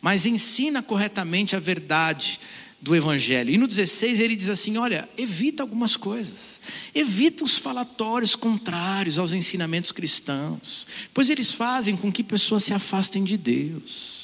mas 0.00 0.26
ensina 0.26 0.82
corretamente 0.82 1.56
a 1.56 1.60
verdade 1.60 2.38
do 2.80 2.94
Evangelho. 2.94 3.50
E 3.50 3.58
no 3.58 3.66
16 3.66 4.20
ele 4.20 4.36
diz 4.36 4.48
assim: 4.48 4.76
olha, 4.76 5.08
evita 5.16 5.62
algumas 5.62 5.96
coisas, 5.96 6.60
evita 6.94 7.44
os 7.44 7.58
falatórios 7.58 8.36
contrários 8.36 9.18
aos 9.18 9.32
ensinamentos 9.32 9.92
cristãos, 9.92 10.86
pois 11.12 11.30
eles 11.30 11.52
fazem 11.52 11.96
com 11.96 12.12
que 12.12 12.22
pessoas 12.22 12.64
se 12.64 12.72
afastem 12.72 13.24
de 13.24 13.36
Deus. 13.36 14.18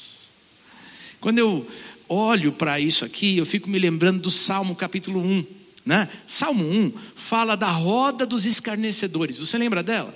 Quando 1.19 1.39
eu 1.39 1.67
olho 2.07 2.51
para 2.51 2.79
isso 2.79 3.05
aqui, 3.05 3.37
eu 3.37 3.45
fico 3.45 3.69
me 3.69 3.79
lembrando 3.79 4.21
do 4.21 4.31
Salmo 4.31 4.75
capítulo 4.75 5.19
1. 5.19 5.45
Né? 5.85 6.09
Salmo 6.25 6.63
1 6.63 6.93
fala 7.15 7.55
da 7.55 7.69
roda 7.69 8.25
dos 8.25 8.45
escarnecedores, 8.45 9.37
você 9.37 9.57
lembra 9.57 9.83
dela? 9.83 10.15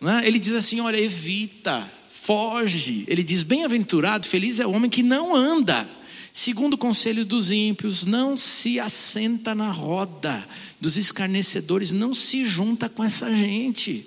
Né? 0.00 0.22
Ele 0.24 0.38
diz 0.38 0.52
assim: 0.52 0.80
olha, 0.80 1.00
evita, 1.00 1.88
foge. 2.10 3.04
Ele 3.08 3.22
diz: 3.22 3.42
bem-aventurado, 3.42 4.26
feliz 4.26 4.60
é 4.60 4.66
o 4.66 4.72
homem 4.72 4.90
que 4.90 5.02
não 5.02 5.34
anda 5.34 5.88
Segundo 6.36 6.74
o 6.74 6.78
conselho 6.78 7.24
dos 7.24 7.52
ímpios, 7.52 8.04
não 8.04 8.36
se 8.36 8.80
assenta 8.80 9.54
na 9.54 9.70
roda 9.70 10.44
dos 10.80 10.96
escarnecedores, 10.96 11.92
não 11.92 12.12
se 12.12 12.44
junta 12.44 12.88
com 12.88 13.04
essa 13.04 13.30
gente. 13.30 14.04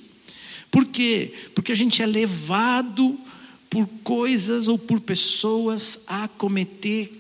Por 0.70 0.84
quê? 0.84 1.34
Porque 1.56 1.72
a 1.72 1.76
gente 1.76 2.04
é 2.04 2.06
levado 2.06 3.18
por 3.70 3.88
coisas 4.04 4.68
ou 4.68 4.78
por 4.78 5.00
pessoas 5.02 6.04
a 6.08 6.28
cometer 6.28 7.12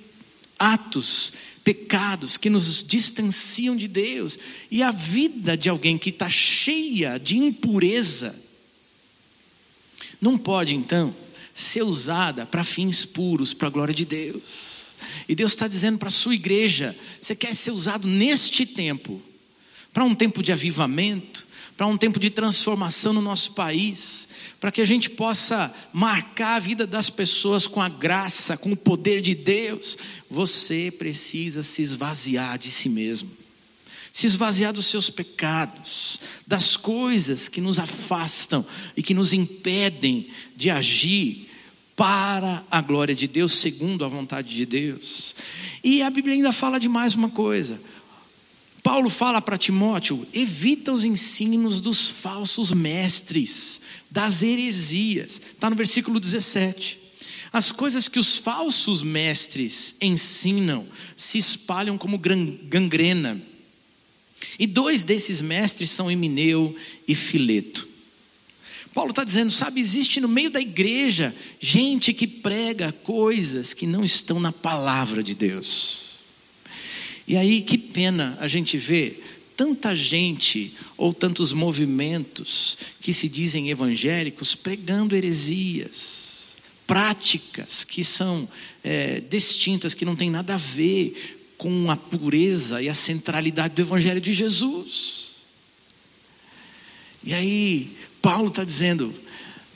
atos, 0.58 1.34
pecados 1.63 2.38
que 2.38 2.50
nos 2.50 2.86
distanciam 2.86 3.75
de 3.75 3.88
Deus. 3.88 4.38
E 4.72 4.82
a 4.82 4.92
vida 4.92 5.58
de 5.58 5.70
alguém 5.70 5.98
que 5.98 6.10
está 6.10 6.30
cheia 6.30 7.20
de 7.20 7.38
impureza 7.38 8.48
não 10.20 10.38
pode 10.38 10.75
então 10.75 11.16
ser 11.54 11.84
usada 11.84 12.46
para 12.46 12.63
fins 12.63 13.06
puros, 13.06 13.54
para 13.54 13.68
a 13.68 13.72
glória 13.72 13.94
de 13.94 14.06
Deus. 14.06 14.77
E 15.27 15.36
Deus 15.36 15.51
está 15.51 15.68
dizendo 15.68 15.98
para 15.98 16.08
a 16.08 16.12
sua 16.12 16.36
igreja: 16.36 16.96
você 17.22 17.36
quer 17.36 17.56
ser 17.56 17.72
usado 17.72 18.08
neste 18.08 18.66
tempo, 18.66 19.22
para 19.94 20.04
um 20.04 20.16
tempo 20.16 20.44
de 20.44 20.51
avivamento, 20.51 21.47
para 21.78 21.86
um 21.86 21.96
tempo 21.96 22.20
de 22.20 22.32
transformação 22.32 23.14
no 23.14 23.22
nosso 23.22 23.52
país, 23.52 24.30
para 24.60 24.72
que 24.72 24.82
a 24.82 24.86
gente 24.86 25.12
possa 25.12 25.72
marcar 25.94 26.56
a 26.56 26.60
vida 26.60 26.88
das 26.88 27.08
pessoas 27.08 27.68
com 27.68 27.80
a 27.80 27.88
graça, 27.88 28.58
com 28.58 28.72
o 28.72 28.76
poder 28.76 29.22
de 29.22 29.36
Deus. 29.36 29.96
Você 30.28 30.92
precisa 30.98 31.62
se 31.62 31.84
esvaziar 31.84 32.58
de 32.58 32.72
si 32.72 32.90
mesmo, 32.90 33.30
se 34.12 34.26
esvaziar 34.26 34.74
dos 34.74 34.88
seus 34.88 35.12
pecados, 35.12 36.20
das 36.48 36.76
coisas 36.76 37.48
que 37.48 37.62
nos 37.62 37.78
afastam 37.78 38.66
e 38.96 39.04
que 39.04 39.14
nos 39.14 39.32
impedem 39.32 40.28
de 40.56 40.72
agir 40.72 41.48
para 41.96 42.64
a 42.72 42.82
glória 42.82 43.14
de 43.14 43.28
Deus, 43.28 43.52
segundo 43.52 44.04
a 44.04 44.08
vontade 44.08 44.56
de 44.56 44.66
Deus. 44.66 45.36
E 45.84 46.02
a 46.02 46.10
Bíblia 46.10 46.34
ainda 46.34 46.52
fala 46.52 46.80
de 46.80 46.90
mais 46.90 47.14
uma 47.14 47.30
coisa. 47.30 47.80
Paulo 48.88 49.10
fala 49.10 49.41
para 49.41 49.58
Timóteo: 49.58 50.25
evita 50.34 50.94
os 50.94 51.03
ensinos 51.03 51.82
dos 51.82 52.10
falsos 52.10 52.72
mestres, 52.72 53.82
das 54.10 54.41
heresias. 54.41 55.41
Está 55.51 55.70
no 55.70 55.75
versículo 55.75 56.22
17. 56.22 56.98
As 57.51 57.70
coisas 57.74 58.08
que 58.08 58.17
os 58.17 58.38
falsos 58.38 59.03
mestres 59.03 59.96
ensinam 60.00 60.88
se 61.17 61.38
espalham 61.38 61.98
como 61.98 62.17
gangrena. 62.17 63.41
E 64.58 64.65
dois 64.65 65.03
desses 65.03 65.41
mestres 65.41 65.89
são 65.89 66.10
Emineu 66.10 66.74
e 67.06 67.13
Fileto. 67.13 67.86
Paulo 68.94 69.10
está 69.10 69.25
dizendo, 69.25 69.51
sabe, 69.51 69.82
existe 69.82 70.22
no 70.22 70.29
meio 70.29 70.50
da 70.50 70.62
igreja 70.62 71.36
gente 71.60 72.13
que 72.13 72.25
prega 72.25 72.94
coisas 73.03 73.74
que 73.74 73.86
não 73.86 74.06
estão 74.06 74.39
na 74.39 74.53
palavra 74.53 75.22
de 75.22 75.36
Deus. 75.36 76.07
E 77.28 77.36
aí, 77.36 77.62
que 77.62 77.78
pena 77.78 78.38
a 78.40 78.48
gente 78.48 78.78
ver 78.78 79.24
tanta 79.56 79.94
gente 79.94 80.74
ou 80.96 81.14
tantos 81.14 81.52
movimentos 81.52 82.78
que 83.02 83.12
se 83.12 83.28
dizem 83.28 83.70
evangélicos 83.70 84.56
pregando 84.56 85.16
heresias, 85.16 86.58
práticas 86.86 87.84
que 87.84 88.04
são 88.04 88.48
é, 88.84 89.20
distintas, 89.20 89.94
que 89.94 90.06
não 90.06 90.16
tem 90.16 90.30
nada 90.30 90.54
a 90.54 90.58
ver 90.58 91.38
com 91.58 91.90
a 91.92 91.98
pureza 91.98 92.82
e 92.82 92.88
a 92.88 92.94
centralidade 92.94 93.74
do 93.74 93.82
Evangelho 93.82 94.22
de 94.22 94.32
Jesus. 94.32 95.32
E 97.24 97.34
aí, 97.34 97.92
Paulo 98.22 98.48
está 98.48 98.64
dizendo: 98.64 99.14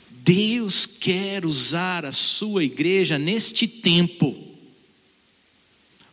Deus 0.08 0.86
quer 0.86 1.44
usar 1.44 2.06
a 2.06 2.12
sua 2.12 2.64
igreja 2.64 3.18
neste 3.18 3.66
tempo, 3.66 4.34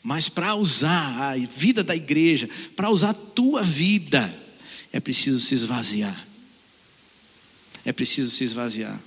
mas 0.01 0.29
para 0.29 0.55
usar 0.55 1.21
a 1.21 1.35
vida 1.35 1.83
da 1.83 1.95
igreja, 1.95 2.49
para 2.75 2.89
usar 2.89 3.09
a 3.09 3.13
tua 3.13 3.63
vida, 3.63 4.33
é 4.91 4.99
preciso 4.99 5.39
se 5.39 5.53
esvaziar. 5.53 6.27
É 7.85 7.91
preciso 7.91 8.29
se 8.29 8.43
esvaziar. 8.43 8.99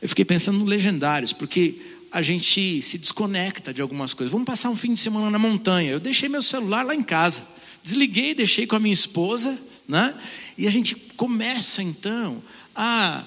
Eu 0.00 0.08
fiquei 0.08 0.24
pensando 0.24 0.58
no 0.58 0.64
legendários, 0.64 1.32
porque 1.32 1.80
a 2.12 2.22
gente 2.22 2.80
se 2.82 2.98
desconecta 2.98 3.72
de 3.72 3.82
algumas 3.82 4.14
coisas. 4.14 4.30
Vamos 4.30 4.46
passar 4.46 4.70
um 4.70 4.76
fim 4.76 4.94
de 4.94 5.00
semana 5.00 5.30
na 5.30 5.38
montanha. 5.38 5.90
Eu 5.90 6.00
deixei 6.00 6.28
meu 6.28 6.42
celular 6.42 6.84
lá 6.84 6.94
em 6.94 7.02
casa, 7.02 7.46
desliguei, 7.82 8.34
deixei 8.34 8.66
com 8.66 8.76
a 8.76 8.80
minha 8.80 8.92
esposa, 8.92 9.58
né? 9.88 10.14
E 10.56 10.66
a 10.66 10.70
gente 10.70 10.94
começa 11.16 11.82
então 11.82 12.42
a 12.74 13.24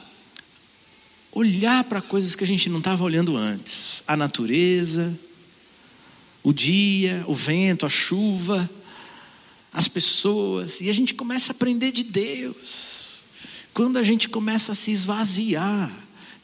olhar 1.32 1.84
para 1.84 2.02
coisas 2.02 2.36
que 2.36 2.44
a 2.44 2.48
gente 2.48 2.70
não 2.70 2.80
estava 2.80 3.04
olhando 3.04 3.36
antes: 3.36 4.04
a 4.08 4.16
natureza, 4.16 5.18
o 6.44 6.54
dia, 6.54 7.24
o 7.28 7.34
vento, 7.34 7.86
a 7.86 7.90
chuva, 7.90 8.70
as 9.72 9.88
pessoas, 9.88 10.82
e 10.82 10.90
a 10.90 10.94
gente 10.94 11.14
começa 11.14 11.52
a 11.52 11.56
aprender 11.56 11.92
de 11.92 12.04
Deus. 12.04 13.20
Quando 13.74 13.98
a 13.98 14.04
gente 14.04 14.28
começa 14.28 14.72
a 14.72 14.76
se 14.76 14.92
esvaziar 14.92 15.92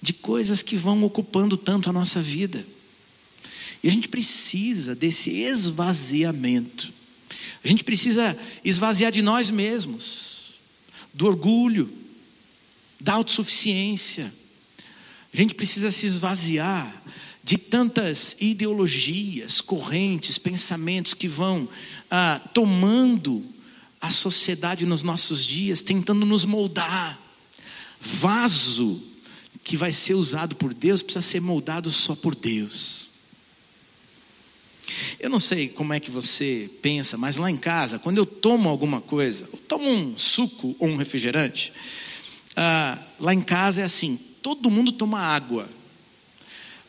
de 0.05 0.13
coisas 0.13 0.61
que 0.61 0.75
vão 0.75 1.03
ocupando 1.03 1.57
tanto 1.57 1.89
a 1.89 1.93
nossa 1.93 2.21
vida. 2.21 2.65
E 3.83 3.87
a 3.87 3.91
gente 3.91 4.07
precisa 4.07 4.93
desse 4.93 5.31
esvaziamento. 5.31 6.93
A 7.63 7.67
gente 7.67 7.83
precisa 7.83 8.37
esvaziar 8.63 9.11
de 9.11 9.23
nós 9.23 9.49
mesmos, 9.49 10.53
do 11.11 11.25
orgulho, 11.25 11.91
da 13.01 13.13
autossuficiência. 13.13 14.31
A 15.35 15.37
gente 15.37 15.53
precisa 15.53 15.91
se 15.91 16.05
esvaziar 16.05 17.03
de 17.43 17.57
tantas 17.57 18.37
ideologias, 18.39 19.59
correntes, 19.59 20.37
pensamentos 20.37 21.13
que 21.13 21.27
vão 21.27 21.67
ah, 22.09 22.39
tomando 22.53 23.43
a 23.99 24.09
sociedade 24.09 24.85
nos 24.85 25.03
nossos 25.03 25.43
dias, 25.43 25.81
tentando 25.81 26.25
nos 26.25 26.45
moldar. 26.45 27.19
Vaso 27.99 29.03
que 29.61 29.75
vai 29.75 29.91
ser 29.91 30.13
usado 30.13 30.55
por 30.55 30.73
Deus 30.73 31.01
precisa 31.01 31.21
ser 31.21 31.41
moldado 31.41 31.91
só 31.91 32.15
por 32.15 32.33
Deus. 32.33 33.09
Eu 35.19 35.29
não 35.29 35.39
sei 35.39 35.67
como 35.67 35.91
é 35.91 35.99
que 35.99 36.09
você 36.09 36.69
pensa, 36.81 37.17
mas 37.17 37.35
lá 37.35 37.51
em 37.51 37.57
casa, 37.57 37.99
quando 37.99 38.19
eu 38.19 38.25
tomo 38.25 38.69
alguma 38.69 39.01
coisa, 39.01 39.49
eu 39.51 39.59
tomo 39.67 39.85
um 39.85 40.17
suco 40.17 40.77
ou 40.79 40.87
um 40.87 40.95
refrigerante, 40.95 41.73
ah, 42.55 42.97
lá 43.19 43.33
em 43.33 43.41
casa 43.41 43.81
é 43.81 43.83
assim: 43.83 44.17
todo 44.45 44.69
mundo 44.69 44.91
toma 44.91 45.19
água. 45.19 45.67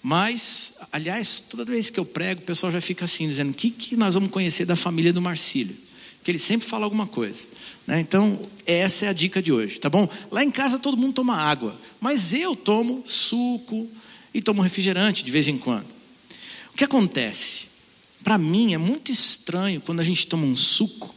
Mas, 0.02 0.76
aliás, 0.92 1.40
toda 1.40 1.64
vez 1.64 1.88
que 1.88 1.98
eu 1.98 2.04
prego, 2.04 2.42
o 2.42 2.44
pessoal 2.44 2.70
já 2.70 2.82
fica 2.82 3.06
assim, 3.06 3.26
dizendo: 3.26 3.52
o 3.52 3.54
que, 3.54 3.70
que 3.70 3.96
nós 3.96 4.12
vamos 4.12 4.30
conhecer 4.30 4.66
da 4.66 4.76
família 4.76 5.10
do 5.10 5.22
Marcílio? 5.22 5.74
Porque 6.18 6.32
ele 6.32 6.38
sempre 6.38 6.68
fala 6.68 6.84
alguma 6.84 7.06
coisa. 7.06 7.48
Né? 7.86 7.98
Então, 8.00 8.38
essa 8.66 9.06
é 9.06 9.08
a 9.08 9.14
dica 9.14 9.40
de 9.40 9.54
hoje, 9.54 9.80
tá 9.80 9.88
bom? 9.88 10.06
Lá 10.30 10.44
em 10.44 10.50
casa 10.50 10.78
todo 10.78 10.98
mundo 10.98 11.14
toma 11.14 11.34
água, 11.34 11.80
mas 11.98 12.34
eu 12.34 12.54
tomo 12.54 13.02
suco 13.06 13.88
e 14.34 14.42
tomo 14.42 14.60
refrigerante 14.60 15.24
de 15.24 15.30
vez 15.30 15.48
em 15.48 15.56
quando. 15.56 15.86
O 16.74 16.76
que 16.76 16.84
acontece? 16.84 17.68
Para 18.22 18.36
mim 18.36 18.74
é 18.74 18.78
muito 18.78 19.10
estranho 19.10 19.80
quando 19.80 20.00
a 20.00 20.04
gente 20.04 20.26
toma 20.26 20.44
um 20.44 20.56
suco 20.56 21.14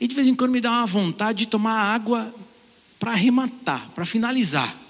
e 0.00 0.08
de 0.08 0.14
vez 0.14 0.28
em 0.28 0.34
quando 0.34 0.52
me 0.52 0.62
dá 0.62 0.70
uma 0.70 0.86
vontade 0.86 1.40
de 1.40 1.48
tomar 1.48 1.78
água 1.78 2.34
para 2.98 3.12
arrematar, 3.12 3.90
para 3.90 4.06
finalizar. 4.06 4.87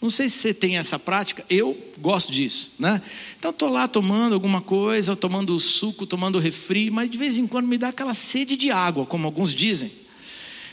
Não 0.00 0.08
sei 0.08 0.28
se 0.28 0.38
você 0.38 0.54
tem 0.54 0.78
essa 0.78 0.98
prática, 0.98 1.44
eu 1.50 1.76
gosto 1.98 2.32
disso, 2.32 2.72
né? 2.78 3.02
Então 3.38 3.50
estou 3.50 3.68
lá 3.68 3.86
tomando 3.86 4.32
alguma 4.32 4.62
coisa, 4.62 5.14
tomando 5.14 5.58
suco, 5.60 6.06
tomando 6.06 6.38
refri, 6.38 6.90
mas 6.90 7.10
de 7.10 7.18
vez 7.18 7.36
em 7.36 7.46
quando 7.46 7.66
me 7.66 7.76
dá 7.76 7.88
aquela 7.88 8.14
sede 8.14 8.56
de 8.56 8.70
água, 8.70 9.04
como 9.04 9.26
alguns 9.26 9.54
dizem. 9.54 9.92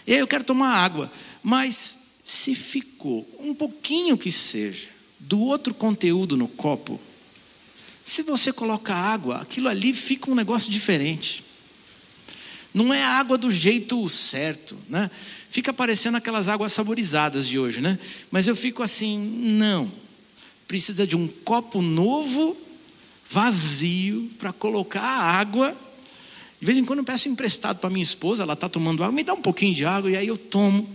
E 0.06 0.14
aí 0.14 0.20
eu 0.20 0.28
quero 0.28 0.46
tomar 0.46 0.74
água, 0.74 1.12
mas 1.44 2.20
se 2.24 2.56
ficou 2.56 3.28
um 3.40 3.54
pouquinho 3.54 4.18
que 4.18 4.32
seja 4.32 4.88
do 5.20 5.40
outro 5.42 5.74
conteúdo 5.74 6.38
no 6.38 6.48
copo, 6.48 7.00
se 8.04 8.24
você 8.24 8.54
coloca 8.54 8.96
água, 8.96 9.42
aquilo 9.42 9.68
ali 9.68 9.92
fica 9.92 10.32
um 10.32 10.36
negócio 10.36 10.72
diferente. 10.72 11.44
Não 12.74 12.94
é 12.94 13.04
água 13.04 13.38
do 13.38 13.52
jeito 13.52 14.08
certo, 14.08 14.78
né? 14.88 15.12
Fica 15.50 15.74
parecendo 15.74 16.18
aquelas 16.18 16.48
águas 16.48 16.74
saborizadas 16.74 17.48
de 17.48 17.58
hoje, 17.58 17.82
né? 17.82 17.98
Mas 18.30 18.48
eu 18.48 18.56
fico 18.56 18.84
assim, 18.84 19.18
não. 19.58 19.92
Precisa 20.68 21.08
de 21.08 21.16
um 21.16 21.28
copo 21.28 21.82
novo, 21.82 22.56
vazio, 23.30 24.30
para 24.38 24.52
colocar 24.52 25.02
a 25.02 25.40
água. 25.40 25.76
De 26.60 26.66
vez 26.66 26.78
em 26.78 26.84
quando 26.84 27.00
eu 27.00 27.06
peço 27.06 27.30
emprestado 27.30 27.80
para 27.80 27.90
minha 27.90 28.04
esposa, 28.04 28.44
ela 28.44 28.54
está 28.54 28.68
tomando 28.68 29.04
água, 29.04 29.16
me 29.16 29.24
dá 29.24 29.34
um 29.34 29.42
pouquinho 29.42 29.74
de 29.74 29.86
água 29.86 30.12
e 30.12 30.18
aí 30.18 30.28
eu 30.28 30.38
tomo. 30.38 30.88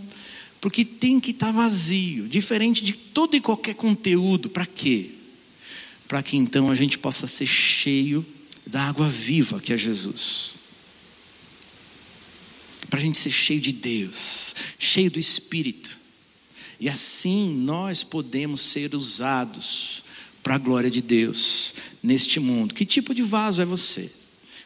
Porque 0.61 0.85
tem 0.85 1.19
que 1.19 1.31
estar 1.31 1.47
tá 1.47 1.53
vazio, 1.53 2.29
diferente 2.29 2.85
de 2.85 2.93
todo 2.93 3.35
e 3.35 3.41
qualquer 3.41 3.75
conteúdo. 3.75 4.49
Para 4.51 4.67
quê? 4.67 5.11
Para 6.07 6.23
que 6.23 6.37
então 6.37 6.71
a 6.71 6.75
gente 6.75 6.99
possa 6.99 7.27
ser 7.27 7.47
cheio 7.47 8.25
da 8.67 8.83
água 8.83 9.09
viva 9.09 9.59
que 9.59 9.73
é 9.73 9.77
Jesus 9.77 10.62
para 12.93 13.01
a 13.01 13.03
gente 13.03 13.17
ser 13.17 13.31
cheio 13.31 13.59
de 13.59 13.73
Deus, 13.73 14.55
cheio 14.79 15.11
do 15.11 15.19
Espírito. 15.19 15.99
E 16.79 16.91
assim 16.91 17.57
nós 17.57 18.03
podemos 18.03 18.61
ser 18.61 18.95
usados 18.95 20.03
para 20.43 20.57
a 20.57 20.59
glória 20.59 20.91
de 20.91 21.01
Deus 21.01 21.73
neste 22.03 22.39
mundo. 22.39 22.75
Que 22.75 22.85
tipo 22.85 23.15
de 23.15 23.23
vaso 23.23 23.63
é 23.63 23.65
você? 23.65 24.13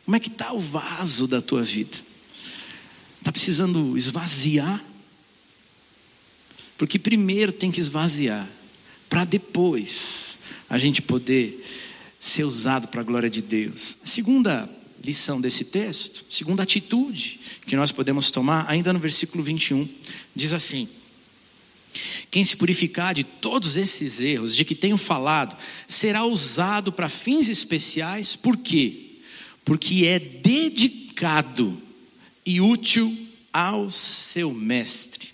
Como 0.04 0.16
é 0.16 0.18
que 0.18 0.26
está 0.26 0.52
o 0.52 0.58
vaso 0.58 1.28
da 1.28 1.40
tua 1.40 1.62
vida? 1.62 1.96
Está 3.20 3.30
precisando 3.30 3.96
esvaziar? 3.96 4.84
Porque 6.76 6.98
primeiro 6.98 7.52
tem 7.52 7.70
que 7.70 7.78
esvaziar, 7.78 8.50
para 9.08 9.24
depois 9.24 10.38
a 10.68 10.78
gente 10.78 11.00
poder 11.00 11.64
ser 12.18 12.42
usado 12.42 12.88
para 12.88 13.02
a 13.02 13.04
glória 13.04 13.30
de 13.30 13.40
Deus. 13.40 13.98
A 14.02 14.06
segunda 14.08 14.68
lição 15.06 15.40
desse 15.40 15.66
texto, 15.66 16.24
segunda 16.28 16.64
atitude 16.64 17.38
que 17.64 17.76
nós 17.76 17.92
podemos 17.92 18.32
tomar, 18.32 18.66
ainda 18.68 18.92
no 18.92 18.98
versículo 18.98 19.44
21, 19.44 19.88
diz 20.34 20.52
assim: 20.52 20.88
Quem 22.28 22.44
se 22.44 22.56
purificar 22.56 23.14
de 23.14 23.22
todos 23.22 23.76
esses 23.76 24.20
erros 24.20 24.56
de 24.56 24.64
que 24.64 24.74
tenho 24.74 24.96
falado, 24.96 25.56
será 25.86 26.24
usado 26.24 26.90
para 26.90 27.08
fins 27.08 27.48
especiais, 27.48 28.34
por 28.34 28.56
quê? 28.56 29.12
Porque 29.64 30.06
é 30.06 30.18
dedicado 30.18 31.80
e 32.44 32.60
útil 32.60 33.16
ao 33.52 33.88
seu 33.88 34.52
mestre. 34.52 35.28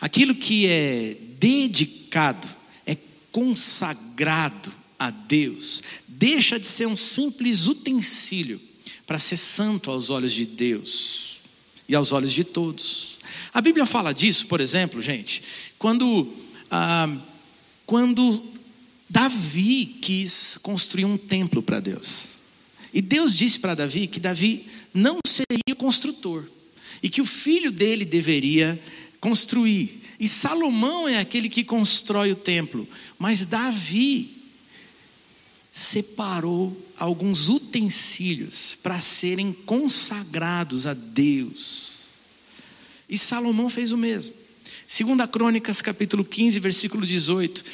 Aquilo 0.00 0.34
que 0.34 0.66
é 0.66 1.16
dedicado, 1.38 2.48
é 2.84 2.96
consagrado 3.30 4.72
a 4.98 5.10
Deus, 5.10 5.82
deixa 6.18 6.58
de 6.58 6.66
ser 6.66 6.86
um 6.86 6.96
simples 6.96 7.68
utensílio 7.68 8.60
para 9.06 9.20
ser 9.20 9.36
santo 9.36 9.88
aos 9.90 10.10
olhos 10.10 10.32
de 10.32 10.44
Deus 10.44 11.38
e 11.88 11.94
aos 11.94 12.10
olhos 12.10 12.32
de 12.32 12.42
todos. 12.42 13.18
A 13.54 13.60
Bíblia 13.60 13.86
fala 13.86 14.12
disso, 14.12 14.46
por 14.46 14.60
exemplo, 14.60 15.00
gente, 15.00 15.42
quando, 15.78 16.34
ah, 16.70 17.16
quando 17.86 18.42
Davi 19.08 19.86
quis 19.86 20.58
construir 20.60 21.04
um 21.04 21.16
templo 21.16 21.62
para 21.62 21.78
Deus. 21.78 22.38
E 22.92 23.00
Deus 23.00 23.32
disse 23.32 23.60
para 23.60 23.76
Davi 23.76 24.08
que 24.08 24.18
Davi 24.18 24.66
não 24.92 25.20
seria 25.24 25.76
construtor 25.76 26.44
e 27.00 27.08
que 27.08 27.20
o 27.20 27.26
filho 27.26 27.70
dele 27.70 28.04
deveria 28.04 28.80
construir. 29.20 30.02
E 30.18 30.26
Salomão 30.26 31.08
é 31.08 31.18
aquele 31.18 31.48
que 31.48 31.62
constrói 31.62 32.32
o 32.32 32.36
templo, 32.36 32.88
mas 33.18 33.44
Davi 33.44 34.37
separou 35.78 36.76
alguns 36.98 37.48
utensílios 37.48 38.76
para 38.82 39.00
serem 39.00 39.52
consagrados 39.52 40.88
a 40.88 40.92
Deus. 40.92 41.98
E 43.08 43.16
Salomão 43.16 43.70
fez 43.70 43.92
o 43.92 43.96
mesmo. 43.96 44.34
Segunda 44.88 45.28
Crônicas, 45.28 45.80
capítulo 45.80 46.24
15, 46.24 46.58
versículo 46.58 47.06
18. 47.06 47.64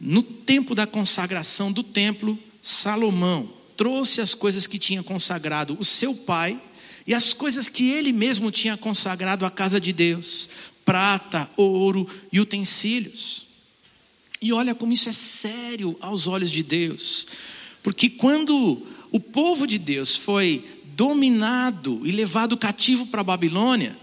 No 0.00 0.22
tempo 0.22 0.74
da 0.74 0.86
consagração 0.86 1.70
do 1.70 1.82
templo, 1.82 2.38
Salomão 2.62 3.52
trouxe 3.76 4.22
as 4.22 4.32
coisas 4.32 4.66
que 4.66 4.78
tinha 4.78 5.02
consagrado 5.02 5.76
o 5.78 5.84
seu 5.84 6.14
pai 6.14 6.60
e 7.06 7.12
as 7.12 7.34
coisas 7.34 7.68
que 7.68 7.90
ele 7.90 8.12
mesmo 8.12 8.50
tinha 8.50 8.76
consagrado 8.76 9.44
à 9.44 9.50
casa 9.50 9.78
de 9.78 9.92
Deus: 9.92 10.48
prata, 10.82 11.48
ouro 11.58 12.08
e 12.32 12.40
utensílios. 12.40 13.51
E 14.42 14.52
olha 14.52 14.74
como 14.74 14.92
isso 14.92 15.08
é 15.08 15.12
sério 15.12 15.96
aos 16.00 16.26
olhos 16.26 16.50
de 16.50 16.64
Deus. 16.64 17.28
Porque 17.82 18.10
quando 18.10 18.84
o 19.12 19.20
povo 19.20 19.66
de 19.66 19.78
Deus 19.78 20.16
foi 20.16 20.64
dominado 20.96 22.00
e 22.04 22.10
levado 22.10 22.56
cativo 22.56 23.06
para 23.06 23.20
a 23.20 23.24
Babilônia, 23.24 23.96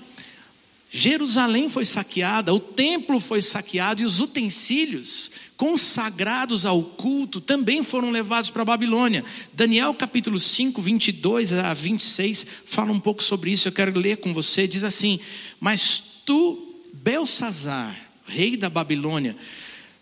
Jerusalém 0.92 1.70
foi 1.70 1.86
saqueada, 1.86 2.52
o 2.54 2.60
templo 2.60 3.20
foi 3.20 3.42
saqueado 3.42 4.02
e 4.02 4.06
os 4.06 4.22
utensílios 4.22 5.30
consagrados 5.56 6.66
ao 6.66 6.82
culto 6.82 7.40
também 7.40 7.84
foram 7.84 8.10
levados 8.10 8.50
para 8.50 8.64
a 8.64 8.66
Babilônia. 8.66 9.24
Daniel 9.54 9.94
capítulo 9.94 10.40
5, 10.40 10.82
22 10.82 11.54
a 11.54 11.74
26 11.74 12.46
fala 12.66 12.92
um 12.92 13.00
pouco 13.00 13.22
sobre 13.22 13.52
isso, 13.52 13.68
eu 13.68 13.72
quero 13.72 14.00
ler 14.00 14.18
com 14.18 14.34
você. 14.34 14.68
Diz 14.68 14.84
assim: 14.84 15.20
Mas 15.60 16.02
tu, 16.26 16.82
Belsazar, 16.92 17.96
rei 18.26 18.58
da 18.58 18.70
Babilônia, 18.70 19.36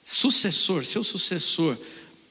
sucessor, 0.07 0.85
seu 0.85 1.03
sucessor, 1.03 1.77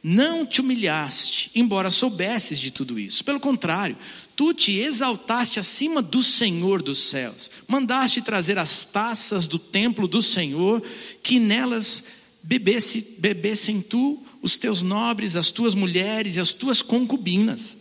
não 0.02 0.46
te 0.46 0.60
humilhaste, 0.60 1.50
embora 1.54 1.90
soubesses 1.90 2.58
de 2.58 2.70
tudo 2.70 2.98
isso. 2.98 3.22
Pelo 3.22 3.38
contrário, 3.38 3.96
tu 4.34 4.54
te 4.54 4.72
exaltaste 4.78 5.60
acima 5.60 6.00
do 6.00 6.22
Senhor 6.22 6.80
dos 6.80 6.98
céus. 6.98 7.50
Mandaste 7.68 8.22
trazer 8.22 8.56
as 8.58 8.86
taças 8.86 9.46
do 9.46 9.58
templo 9.58 10.08
do 10.08 10.22
Senhor, 10.22 10.82
que 11.22 11.38
nelas 11.38 12.04
bebesse, 12.42 13.16
bebessem 13.18 13.82
tu, 13.82 14.22
os 14.40 14.56
teus 14.56 14.80
nobres, 14.80 15.36
as 15.36 15.50
tuas 15.50 15.74
mulheres 15.74 16.36
e 16.36 16.40
as 16.40 16.52
tuas 16.52 16.80
concubinas. 16.80 17.76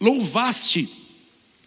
Louvaste 0.00 0.88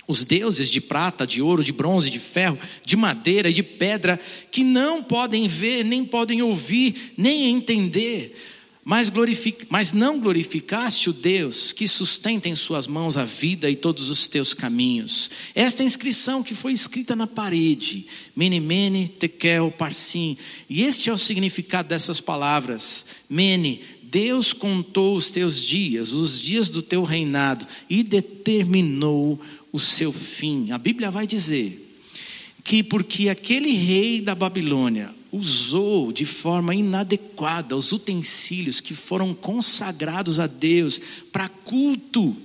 os 0.08 0.24
deuses 0.24 0.72
de 0.72 0.80
prata, 0.80 1.28
de 1.28 1.42
ouro, 1.42 1.64
de 1.64 1.74
bronze, 1.74 2.10
de 2.10 2.20
ferro, 2.20 2.58
de 2.84 2.96
madeira 2.96 3.50
e 3.50 3.54
de 3.54 3.64
pedra, 3.64 4.20
que 4.50 4.64
não 4.64 5.04
podem 5.04 5.48
ver, 5.48 5.84
nem 5.84 6.06
podem 6.06 6.42
ouvir, 6.42 7.14
nem 7.18 7.50
entender 7.50 8.34
mas, 8.90 9.12
mas 9.68 9.92
não 9.92 10.18
glorificaste 10.18 11.10
o 11.10 11.14
Deus 11.14 11.74
que 11.74 11.90
sustenta 11.90 12.48
em 12.48 12.56
suas 12.56 12.88
mãos 12.88 13.18
a 13.18 13.26
vida 13.26 13.70
e 13.70 13.76
todos 13.76 14.10
os 14.10 14.30
teus 14.30 14.54
caminhos. 14.54 15.30
Esta 15.54 15.84
é 15.84 15.86
inscrição 15.86 16.42
que 16.42 16.56
foi 16.56 16.72
escrita 16.72 17.14
na 17.14 17.28
parede, 17.28 18.06
Mene, 18.34 18.62
Mene, 18.62 19.10
Tekel, 19.10 19.72
Parsim. 19.72 20.38
E 20.70 20.84
este 20.84 21.10
é 21.10 21.14
o 21.14 21.18
significado 21.18 21.90
dessas 21.90 22.22
palavras. 22.22 23.06
Mene, 23.30 23.82
Deus 24.04 24.54
contou 24.54 25.18
os 25.18 25.32
teus 25.32 25.62
dias, 25.62 26.14
os 26.14 26.42
dias 26.42 26.70
do 26.70 26.82
teu 26.82 27.04
reinado, 27.04 27.68
e 27.90 28.02
determinou 28.02 29.38
o 29.72 29.80
seu 29.80 30.12
fim. 30.12 30.72
A 30.72 30.78
Bíblia 30.78 31.12
vai 31.12 31.28
dizer 31.28 31.84
que 32.64 32.84
porque 32.84 33.30
aquele 33.30 33.74
rei 33.74 34.22
da 34.22 34.36
Babilônia 34.36 35.14
usou 35.32 36.12
de 36.12 36.26
forma 36.26 36.74
inadequada 36.74 37.76
os 37.76 37.92
utensílios 37.92 38.80
que 38.80 38.94
foram 38.94 39.34
consagrados 39.34 40.40
a 40.40 40.48
Deus 40.48 41.00
para 41.32 41.50
culto 41.50 42.36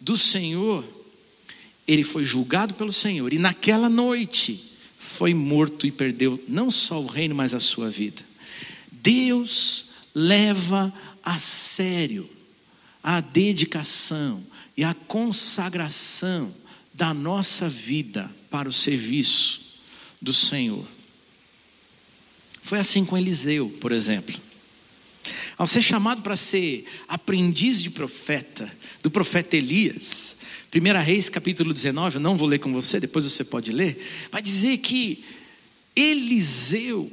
do 0.00 0.16
Senhor, 0.16 0.84
ele 1.86 2.02
foi 2.02 2.24
julgado 2.24 2.74
pelo 2.74 2.92
Senhor 2.92 3.32
e 3.32 3.38
naquela 3.38 3.88
noite 3.88 4.72
foi 4.98 5.34
morto 5.34 5.86
e 5.86 5.92
perdeu 5.92 6.42
não 6.48 6.70
só 6.70 7.00
o 7.00 7.06
reino, 7.06 7.34
mas 7.34 7.54
a 7.54 7.60
sua 7.60 7.90
vida. 7.90 8.22
Deus 8.90 9.86
leva 10.14 10.92
a 11.22 11.38
sério 11.38 12.28
a 13.02 13.20
dedicação 13.20 14.42
e 14.76 14.84
a 14.84 14.94
consagração 14.94 16.52
da 16.94 17.14
nossa 17.14 17.68
vida 17.68 18.30
para 18.50 18.68
o 18.68 18.72
serviço 18.72 19.78
do 20.20 20.32
Senhor. 20.32 20.86
Foi 22.62 22.78
assim 22.78 23.04
com 23.04 23.18
Eliseu, 23.18 23.68
por 23.80 23.92
exemplo. 23.92 24.34
Ao 25.58 25.66
ser 25.66 25.82
chamado 25.82 26.22
para 26.22 26.36
ser 26.36 26.84
aprendiz 27.08 27.82
de 27.82 27.90
profeta, 27.90 28.70
do 29.02 29.10
profeta 29.10 29.56
Elias, 29.56 30.38
1 30.74 31.02
Reis 31.02 31.28
capítulo 31.28 31.72
19, 31.72 32.16
eu 32.16 32.20
não 32.20 32.36
vou 32.36 32.48
ler 32.48 32.58
com 32.58 32.72
você, 32.72 32.98
depois 32.98 33.24
você 33.24 33.44
pode 33.44 33.70
ler, 33.70 33.98
vai 34.30 34.40
dizer 34.40 34.78
que 34.78 35.24
Eliseu 35.94 37.12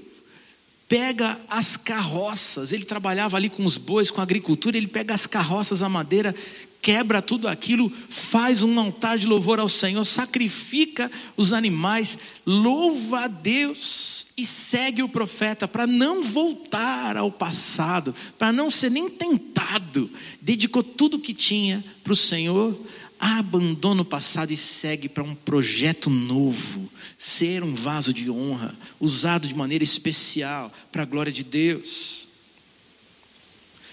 pega 0.87 1.39
as 1.47 1.77
carroças, 1.77 2.71
ele 2.71 2.85
trabalhava 2.85 3.37
ali 3.37 3.49
com 3.49 3.63
os 3.65 3.77
bois, 3.77 4.09
com 4.09 4.21
a 4.21 4.23
agricultura, 4.23 4.77
ele 4.77 4.87
pega 4.87 5.13
as 5.13 5.27
carroças, 5.27 5.83
a 5.83 5.89
madeira 5.89 6.33
quebra 6.81 7.21
tudo 7.21 7.47
aquilo, 7.47 7.91
faz 8.09 8.63
um 8.63 8.79
altar 8.79 9.17
de 9.17 9.27
louvor 9.27 9.59
ao 9.59 9.67
Senhor, 9.67 10.03
sacrifica 10.05 11.11
os 11.35 11.51
animais, 11.51 12.17
louva 12.45 13.25
a 13.25 13.27
Deus 13.27 14.27
e 14.37 14.45
segue 14.45 15.03
o 15.03 15.09
profeta 15.09 15.67
para 15.67 15.85
não 15.85 16.23
voltar 16.23 17.17
ao 17.17 17.31
passado, 17.31 18.15
para 18.37 18.53
não 18.53 18.69
ser 18.69 18.89
nem 18.89 19.09
tentado. 19.09 20.09
Dedicou 20.41 20.81
tudo 20.81 21.19
que 21.19 21.33
tinha 21.33 21.83
para 22.03 22.13
o 22.13 22.15
Senhor, 22.15 22.79
abandona 23.19 24.01
o 24.01 24.05
passado 24.05 24.51
e 24.51 24.57
segue 24.57 25.09
para 25.09 25.23
um 25.23 25.35
projeto 25.35 26.09
novo, 26.09 26.89
ser 27.17 27.61
um 27.61 27.75
vaso 27.75 28.13
de 28.13 28.31
honra, 28.31 28.73
usado 28.99 29.47
de 29.47 29.53
maneira 29.53 29.83
especial 29.83 30.73
para 30.91 31.03
a 31.03 31.05
glória 31.05 31.31
de 31.31 31.43
Deus. 31.43 32.29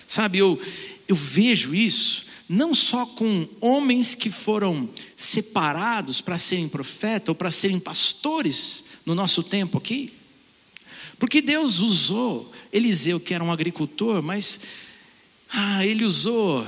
Sabe, 0.07 0.39
eu, 0.39 0.57
eu 1.09 1.17
vejo 1.17 1.75
isso 1.75 2.26
não 2.49 2.75
só 2.75 3.05
com 3.05 3.49
homens 3.61 4.15
que 4.15 4.31
foram 4.31 4.89
separados 5.17 6.21
para 6.21 6.39
serem 6.39 6.69
profeta 6.69 7.31
ou 7.31 7.35
para 7.35 7.51
serem 7.51 7.81
pastores 7.81 8.85
no 9.05 9.15
nosso 9.15 9.43
tempo 9.43 9.79
aqui. 9.79 10.13
Porque 11.19 11.41
Deus 11.41 11.79
usou 11.79 12.53
Eliseu, 12.73 13.19
que 13.19 13.35
era 13.35 13.43
um 13.43 13.51
agricultor, 13.51 14.23
mas 14.23 14.61
ah, 15.49 15.85
ele 15.85 16.05
usou 16.05 16.67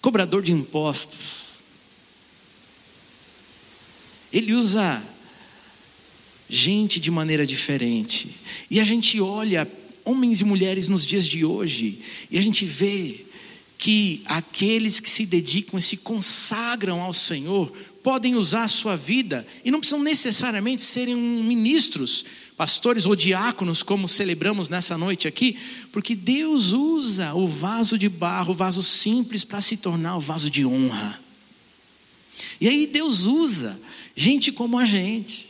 cobrador 0.00 0.42
de 0.42 0.52
impostos. 0.52 1.58
Ele 4.32 4.54
usa 4.54 5.02
gente 6.48 7.00
de 7.00 7.10
maneira 7.10 7.46
diferente. 7.46 8.36
E 8.70 8.78
a 8.78 8.84
gente 8.84 9.20
olha 9.20 9.70
homens 10.04 10.40
e 10.40 10.44
mulheres 10.44 10.88
nos 10.88 11.04
dias 11.04 11.26
de 11.26 11.44
hoje 11.44 12.00
e 12.30 12.38
a 12.38 12.40
gente 12.40 12.64
vê 12.64 13.26
que 13.78 14.22
aqueles 14.26 14.98
que 14.98 15.08
se 15.08 15.24
dedicam 15.24 15.78
e 15.78 15.82
se 15.82 15.98
consagram 15.98 17.00
ao 17.00 17.12
Senhor 17.12 17.72
podem 18.02 18.34
usar 18.34 18.64
a 18.64 18.68
sua 18.68 18.96
vida 18.96 19.46
e 19.64 19.70
não 19.70 19.78
precisam 19.78 20.02
necessariamente 20.02 20.82
serem 20.82 21.14
ministros, 21.14 22.24
pastores 22.56 23.06
ou 23.06 23.14
diáconos, 23.14 23.84
como 23.84 24.08
celebramos 24.08 24.68
nessa 24.68 24.98
noite 24.98 25.28
aqui, 25.28 25.56
porque 25.92 26.16
Deus 26.16 26.72
usa 26.72 27.32
o 27.34 27.46
vaso 27.46 27.96
de 27.96 28.08
barro, 28.08 28.50
o 28.50 28.56
vaso 28.56 28.82
simples, 28.82 29.44
para 29.44 29.60
se 29.60 29.76
tornar 29.76 30.16
o 30.16 30.20
vaso 30.20 30.50
de 30.50 30.66
honra. 30.66 31.20
E 32.60 32.68
aí 32.68 32.86
Deus 32.86 33.26
usa 33.26 33.78
gente 34.16 34.50
como 34.50 34.76
a 34.76 34.84
gente. 34.84 35.46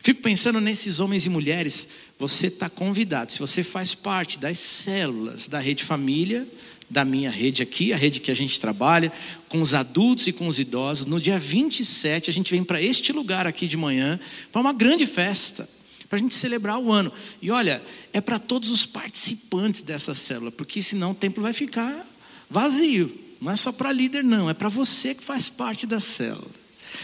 Fico 0.00 0.22
pensando 0.22 0.58
nesses 0.58 1.00
homens 1.00 1.26
e 1.26 1.28
mulheres. 1.28 1.88
Você 2.18 2.46
está 2.46 2.70
convidado, 2.70 3.30
se 3.30 3.38
você 3.38 3.62
faz 3.62 3.94
parte 3.94 4.38
das 4.38 4.58
células 4.58 5.48
da 5.48 5.58
Rede 5.58 5.84
Família, 5.84 6.48
da 6.90 7.04
minha 7.04 7.30
rede 7.30 7.62
aqui, 7.62 7.92
a 7.92 7.96
rede 7.96 8.20
que 8.20 8.30
a 8.30 8.34
gente 8.34 8.58
trabalha, 8.58 9.12
com 9.48 9.60
os 9.60 9.74
adultos 9.74 10.26
e 10.26 10.32
com 10.32 10.48
os 10.48 10.58
idosos. 10.58 11.06
No 11.06 11.20
dia 11.20 11.38
27, 11.38 12.30
a 12.30 12.32
gente 12.32 12.50
vem 12.50 12.64
para 12.64 12.82
este 12.82 13.12
lugar 13.12 13.46
aqui 13.46 13.66
de 13.66 13.76
manhã, 13.76 14.18
para 14.50 14.60
uma 14.60 14.72
grande 14.72 15.06
festa, 15.06 15.68
para 16.08 16.16
a 16.16 16.20
gente 16.20 16.34
celebrar 16.34 16.78
o 16.78 16.90
ano. 16.90 17.12
E 17.42 17.50
olha, 17.50 17.82
é 18.12 18.20
para 18.20 18.38
todos 18.38 18.70
os 18.70 18.86
participantes 18.86 19.82
dessa 19.82 20.14
célula, 20.14 20.50
porque 20.50 20.80
senão 20.80 21.10
o 21.10 21.14
templo 21.14 21.42
vai 21.42 21.52
ficar 21.52 22.06
vazio. 22.48 23.12
Não 23.40 23.52
é 23.52 23.56
só 23.56 23.70
para 23.70 23.92
líder, 23.92 24.24
não, 24.24 24.48
é 24.48 24.54
para 24.54 24.68
você 24.68 25.14
que 25.14 25.22
faz 25.22 25.48
parte 25.48 25.86
da 25.86 26.00
célula. 26.00 26.58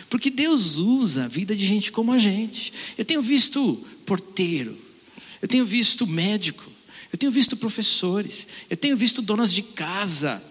Porque 0.08 0.30
Deus 0.30 0.78
usa 0.78 1.24
a 1.24 1.28
vida 1.28 1.54
de 1.54 1.64
gente 1.64 1.92
como 1.92 2.12
a 2.12 2.18
gente. 2.18 2.72
Eu 2.96 3.04
tenho 3.04 3.20
visto 3.20 3.86
porteiro, 4.06 4.76
eu 5.40 5.46
tenho 5.46 5.64
visto 5.64 6.06
médico, 6.06 6.64
eu 7.12 7.18
tenho 7.18 7.32
visto 7.32 7.56
professores, 7.56 8.46
eu 8.68 8.76
tenho 8.76 8.96
visto 8.96 9.22
donas 9.22 9.52
de 9.52 9.62
casa 9.62 10.42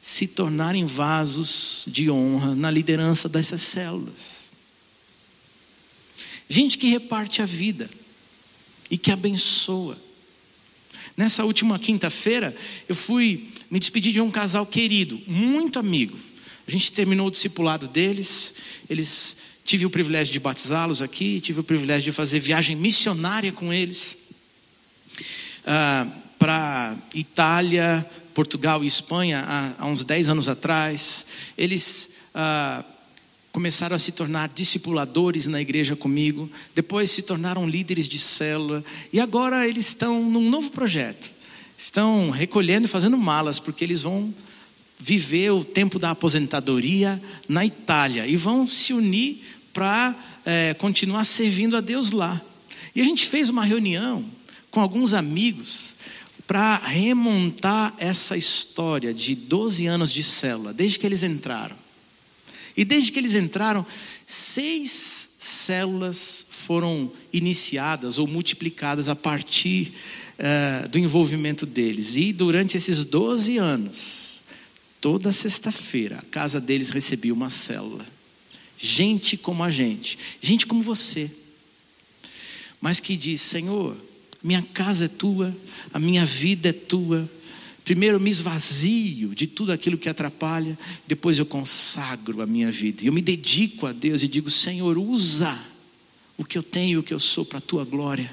se 0.00 0.28
tornarem 0.28 0.84
vasos 0.84 1.84
de 1.86 2.10
honra 2.10 2.54
na 2.54 2.70
liderança 2.70 3.28
dessas 3.28 3.60
células. 3.62 4.50
Gente 6.48 6.78
que 6.78 6.88
reparte 6.88 7.42
a 7.42 7.46
vida 7.46 7.90
e 8.90 8.96
que 8.96 9.10
abençoa. 9.10 9.98
Nessa 11.16 11.44
última 11.44 11.78
quinta-feira, 11.78 12.56
eu 12.88 12.94
fui 12.94 13.50
me 13.70 13.78
despedir 13.78 14.12
de 14.12 14.20
um 14.20 14.30
casal 14.30 14.64
querido, 14.64 15.20
muito 15.26 15.78
amigo. 15.78 16.18
A 16.66 16.70
gente 16.70 16.92
terminou 16.92 17.26
o 17.26 17.30
discipulado 17.30 17.88
deles, 17.88 18.54
eles 18.88 19.36
tive 19.64 19.84
o 19.84 19.90
privilégio 19.90 20.32
de 20.32 20.40
batizá-los 20.40 21.02
aqui, 21.02 21.40
tive 21.40 21.60
o 21.60 21.64
privilégio 21.64 22.04
de 22.04 22.12
fazer 22.12 22.40
viagem 22.40 22.76
missionária 22.76 23.52
com 23.52 23.72
eles 23.72 24.28
ah, 25.68 26.06
para 26.38 26.96
Itália, 27.14 28.08
Portugal 28.32 28.82
e 28.82 28.86
Espanha 28.86 29.44
há, 29.46 29.74
há, 29.82 29.86
uns 29.86 30.02
10 30.02 30.30
anos 30.30 30.48
atrás. 30.48 31.26
Eles 31.58 32.30
ah, 32.34 32.82
começaram 33.52 33.94
a 33.94 33.98
se 33.98 34.12
tornar 34.12 34.48
discipuladores 34.48 35.46
na 35.46 35.60
igreja 35.60 35.94
comigo, 35.94 36.50
depois 36.74 37.10
se 37.10 37.22
tornaram 37.22 37.68
líderes 37.68 38.08
de 38.08 38.18
célula 38.18 38.82
e 39.12 39.20
agora 39.20 39.68
eles 39.68 39.88
estão 39.88 40.22
num 40.22 40.48
novo 40.48 40.70
projeto. 40.70 41.30
Estão 41.76 42.30
recolhendo 42.30 42.86
e 42.86 42.90
fazendo 42.90 43.18
malas, 43.18 43.60
porque 43.60 43.84
eles 43.84 44.02
vão 44.02 44.34
viver 44.98 45.50
o 45.50 45.62
tempo 45.62 45.98
da 45.98 46.10
aposentadoria 46.10 47.22
na 47.48 47.64
Itália 47.64 48.26
e 48.26 48.36
vão 48.36 48.66
se 48.66 48.92
unir 48.92 49.42
para 49.72 50.16
é, 50.46 50.74
continuar 50.74 51.24
servindo 51.24 51.76
a 51.76 51.80
Deus 51.80 52.10
lá. 52.10 52.40
E 52.94 53.00
a 53.00 53.04
gente 53.04 53.26
fez 53.26 53.50
uma 53.50 53.64
reunião 53.64 54.24
com 54.78 54.82
alguns 54.82 55.12
amigos 55.12 55.96
para 56.46 56.76
remontar 56.76 57.92
essa 57.98 58.36
história 58.36 59.12
de 59.12 59.34
12 59.34 59.86
anos 59.86 60.12
de 60.12 60.22
célula, 60.22 60.72
desde 60.72 61.00
que 61.00 61.04
eles 61.04 61.24
entraram. 61.24 61.76
E 62.76 62.84
desde 62.84 63.10
que 63.10 63.18
eles 63.18 63.34
entraram, 63.34 63.84
seis 64.24 65.30
células 65.40 66.46
foram 66.48 67.12
iniciadas 67.32 68.20
ou 68.20 68.28
multiplicadas 68.28 69.08
a 69.08 69.16
partir 69.16 69.92
uh, 70.38 70.88
do 70.88 70.98
envolvimento 71.00 71.66
deles. 71.66 72.14
E 72.14 72.32
durante 72.32 72.76
esses 72.76 73.04
12 73.04 73.58
anos, 73.58 74.42
toda 75.00 75.32
sexta-feira, 75.32 76.18
a 76.18 76.26
casa 76.26 76.60
deles 76.60 76.90
recebia 76.90 77.34
uma 77.34 77.50
célula. 77.50 78.06
Gente 78.78 79.36
como 79.36 79.64
a 79.64 79.72
gente, 79.72 80.16
gente 80.40 80.68
como 80.68 80.84
você, 80.84 81.28
mas 82.80 83.00
que 83.00 83.16
diz: 83.16 83.40
Senhor, 83.40 83.96
Minha 84.42 84.62
casa 84.62 85.06
é 85.06 85.08
tua, 85.08 85.56
a 85.92 85.98
minha 85.98 86.24
vida 86.24 86.68
é 86.68 86.72
tua. 86.72 87.28
Primeiro 87.84 88.16
eu 88.16 88.20
me 88.20 88.30
esvazio 88.30 89.34
de 89.34 89.46
tudo 89.46 89.72
aquilo 89.72 89.98
que 89.98 90.08
atrapalha, 90.08 90.78
depois 91.06 91.38
eu 91.38 91.46
consagro 91.46 92.42
a 92.42 92.46
minha 92.46 92.70
vida. 92.70 93.02
Eu 93.02 93.12
me 93.12 93.22
dedico 93.22 93.86
a 93.86 93.92
Deus 93.92 94.22
e 94.22 94.28
digo: 94.28 94.50
Senhor, 94.50 94.96
usa 94.98 95.58
o 96.36 96.44
que 96.44 96.56
eu 96.56 96.62
tenho 96.62 96.96
e 96.96 96.98
o 96.98 97.02
que 97.02 97.14
eu 97.14 97.18
sou 97.18 97.44
para 97.44 97.58
a 97.58 97.62
tua 97.62 97.84
glória, 97.84 98.30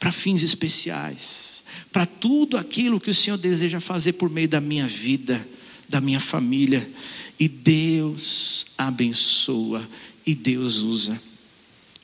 para 0.00 0.10
fins 0.10 0.42
especiais, 0.42 1.62
para 1.92 2.06
tudo 2.06 2.56
aquilo 2.56 3.00
que 3.00 3.10
o 3.10 3.14
Senhor 3.14 3.36
deseja 3.36 3.80
fazer 3.80 4.14
por 4.14 4.28
meio 4.28 4.48
da 4.48 4.60
minha 4.60 4.88
vida, 4.88 5.46
da 5.88 6.00
minha 6.00 6.20
família. 6.20 6.90
E 7.38 7.48
Deus 7.48 8.66
abençoa 8.76 9.86
e 10.26 10.34
Deus 10.34 10.78
usa. 10.78 11.20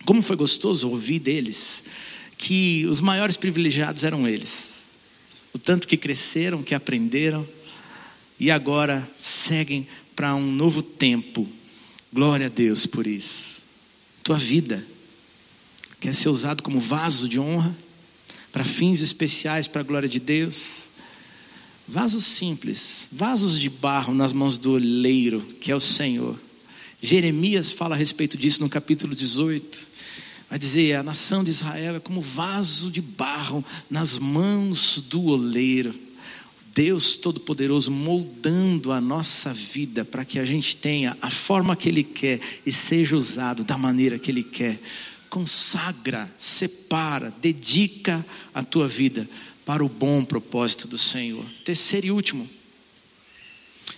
Como 0.05 0.23
foi 0.23 0.37
gostoso 0.37 0.89
ouvir 0.89 1.19
deles 1.19 1.85
que 2.41 2.87
os 2.87 3.03
maiores 3.03 3.37
privilegiados 3.37 4.03
eram 4.03 4.27
eles. 4.27 4.85
O 5.53 5.59
tanto 5.59 5.87
que 5.87 5.97
cresceram, 5.99 6.63
que 6.63 6.75
aprenderam 6.75 7.47
e 8.39 8.51
agora 8.51 9.07
seguem 9.19 9.87
para 10.17 10.35
um 10.35 10.51
novo 10.51 10.83
tempo. 10.83 11.47
Glória 12.11 12.47
a 12.47 12.49
Deus 12.49 12.87
por 12.87 13.07
isso. 13.07 13.63
Tua 14.25 14.39
vida 14.39 14.85
quer 16.01 16.15
ser 16.15 16.31
usado 16.31 16.63
como 16.63 16.81
vaso 16.81 17.29
de 17.29 17.39
honra 17.39 17.77
para 18.51 18.65
fins 18.65 19.03
especiais 19.03 19.67
para 19.69 19.83
a 19.83 19.85
glória 19.85 20.09
de 20.09 20.19
Deus. 20.19 20.89
Vasos 21.87 22.25
simples, 22.25 23.09
vasos 23.13 23.61
de 23.61 23.69
barro 23.69 24.15
nas 24.15 24.33
mãos 24.33 24.57
do 24.57 24.73
oleiro, 24.73 25.43
que 25.61 25.71
é 25.71 25.77
o 25.77 25.81
Senhor. 25.81 26.41
Jeremias 27.03 27.71
fala 27.71 27.95
a 27.95 27.99
respeito 27.99 28.39
disso 28.39 28.63
no 28.63 28.69
capítulo 28.71 29.15
18. 29.15 29.91
Vai 30.51 30.59
dizer: 30.59 30.97
a 30.97 31.03
nação 31.03 31.45
de 31.45 31.51
Israel 31.51 31.95
é 31.95 32.01
como 32.01 32.21
vaso 32.21 32.91
de 32.91 33.01
barro 33.01 33.65
nas 33.89 34.19
mãos 34.19 35.01
do 35.09 35.27
oleiro. 35.27 35.95
Deus 36.75 37.17
Todo-Poderoso 37.17 37.91
moldando 37.91 38.93
a 38.93 39.01
nossa 39.01 39.53
vida 39.53 40.05
para 40.05 40.25
que 40.25 40.39
a 40.39 40.45
gente 40.45 40.77
tenha 40.77 41.17
a 41.21 41.31
forma 41.31 41.77
que 41.77 41.89
Ele 41.89 42.03
quer 42.03 42.41
e 42.65 42.73
seja 42.73 43.17
usado 43.17 43.65
da 43.65 43.79
maneira 43.79 44.19
que 44.19 44.31
Ele 44.31 44.43
quer. 44.43 44.81
Consagra, 45.29 46.33
separa, 46.37 47.33
dedica 47.41 48.25
a 48.53 48.65
tua 48.65 48.89
vida 48.89 49.29
para 49.65 49.85
o 49.85 49.89
bom 49.89 50.25
propósito 50.25 50.89
do 50.89 50.99
Senhor. 50.99 51.45
Terceiro 51.65 52.07
e 52.09 52.11
último 52.11 52.49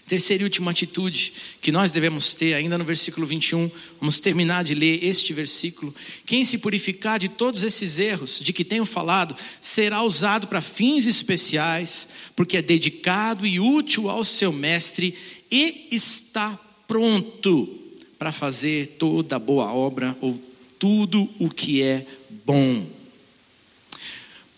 Terceira 0.06 0.42
e 0.42 0.44
última 0.44 0.72
atitude 0.72 1.32
que 1.60 1.72
nós 1.72 1.90
devemos 1.90 2.34
ter, 2.34 2.54
ainda 2.54 2.76
no 2.76 2.84
versículo 2.84 3.26
21, 3.26 3.70
vamos 3.98 4.20
terminar 4.20 4.64
de 4.64 4.74
ler 4.74 5.02
este 5.02 5.32
versículo. 5.32 5.94
Quem 6.26 6.44
se 6.44 6.58
purificar 6.58 7.18
de 7.18 7.28
todos 7.28 7.62
esses 7.62 7.98
erros 7.98 8.40
de 8.40 8.52
que 8.52 8.64
tenho 8.64 8.84
falado, 8.84 9.34
será 9.60 10.02
usado 10.02 10.46
para 10.48 10.60
fins 10.60 11.06
especiais, 11.06 12.08
porque 12.36 12.58
é 12.58 12.62
dedicado 12.62 13.46
e 13.46 13.58
útil 13.58 14.10
ao 14.10 14.24
seu 14.24 14.52
mestre 14.52 15.16
e 15.50 15.88
está 15.90 16.58
pronto 16.86 17.78
para 18.18 18.32
fazer 18.32 18.96
toda 18.98 19.38
boa 19.38 19.72
obra 19.72 20.16
ou 20.20 20.38
tudo 20.78 21.28
o 21.38 21.48
que 21.48 21.82
é 21.82 22.06
bom. 22.44 22.86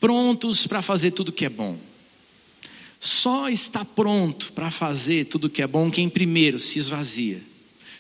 Prontos 0.01 0.67
para 0.67 0.83
fazer 0.83 1.13
tudo 1.13 1.29
o 1.29 1.33
que 1.33 1.45
é 1.45 1.49
bom. 1.49 1.79
Só 3.05 3.51
está 3.51 3.85
pronto 3.85 4.51
para 4.55 4.71
fazer 4.71 5.27
tudo 5.27 5.51
que 5.51 5.61
é 5.61 5.67
bom 5.67 5.91
quem 5.91 6.09
primeiro 6.09 6.59
se 6.59 6.79
esvazia. 6.79 7.39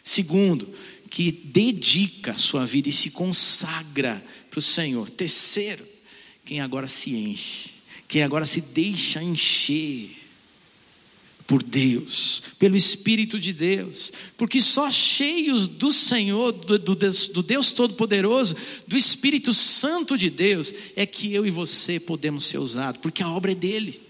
Segundo, 0.02 0.66
que 1.10 1.30
dedica 1.30 2.32
a 2.32 2.38
sua 2.38 2.64
vida 2.64 2.88
e 2.88 2.92
se 2.92 3.10
consagra 3.10 4.24
para 4.48 4.58
o 4.58 4.62
Senhor. 4.62 5.10
Terceiro, 5.10 5.84
quem 6.42 6.62
agora 6.62 6.88
se 6.88 7.14
enche, 7.14 7.72
quem 8.08 8.22
agora 8.22 8.46
se 8.46 8.62
deixa 8.62 9.22
encher 9.22 10.08
por 11.46 11.62
Deus, 11.62 12.42
pelo 12.58 12.74
Espírito 12.74 13.38
de 13.38 13.52
Deus, 13.52 14.10
porque 14.38 14.58
só 14.58 14.90
cheios 14.90 15.68
do 15.68 15.92
Senhor, 15.92 16.50
do, 16.50 16.78
do 16.78 16.94
Deus, 16.94 17.28
do 17.28 17.42
Deus 17.42 17.72
Todo-Poderoso, 17.72 18.56
do 18.88 18.96
Espírito 18.96 19.52
Santo 19.52 20.16
de 20.16 20.30
Deus, 20.30 20.72
é 20.96 21.04
que 21.04 21.30
eu 21.34 21.44
e 21.44 21.50
você 21.50 22.00
podemos 22.00 22.44
ser 22.44 22.56
usados, 22.56 23.02
porque 23.02 23.22
a 23.22 23.28
obra 23.28 23.52
é 23.52 23.54
dele. 23.54 24.02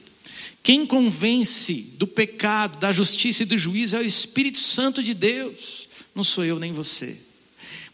Quem 0.64 0.86
convence 0.86 1.94
do 1.98 2.06
pecado, 2.06 2.78
da 2.78 2.90
justiça 2.90 3.42
e 3.42 3.46
do 3.46 3.58
juízo 3.58 3.96
é 3.96 3.98
o 3.98 4.06
Espírito 4.06 4.58
Santo 4.58 5.02
de 5.02 5.12
Deus, 5.12 5.90
não 6.14 6.24
sou 6.24 6.42
eu 6.42 6.58
nem 6.58 6.72
você. 6.72 7.20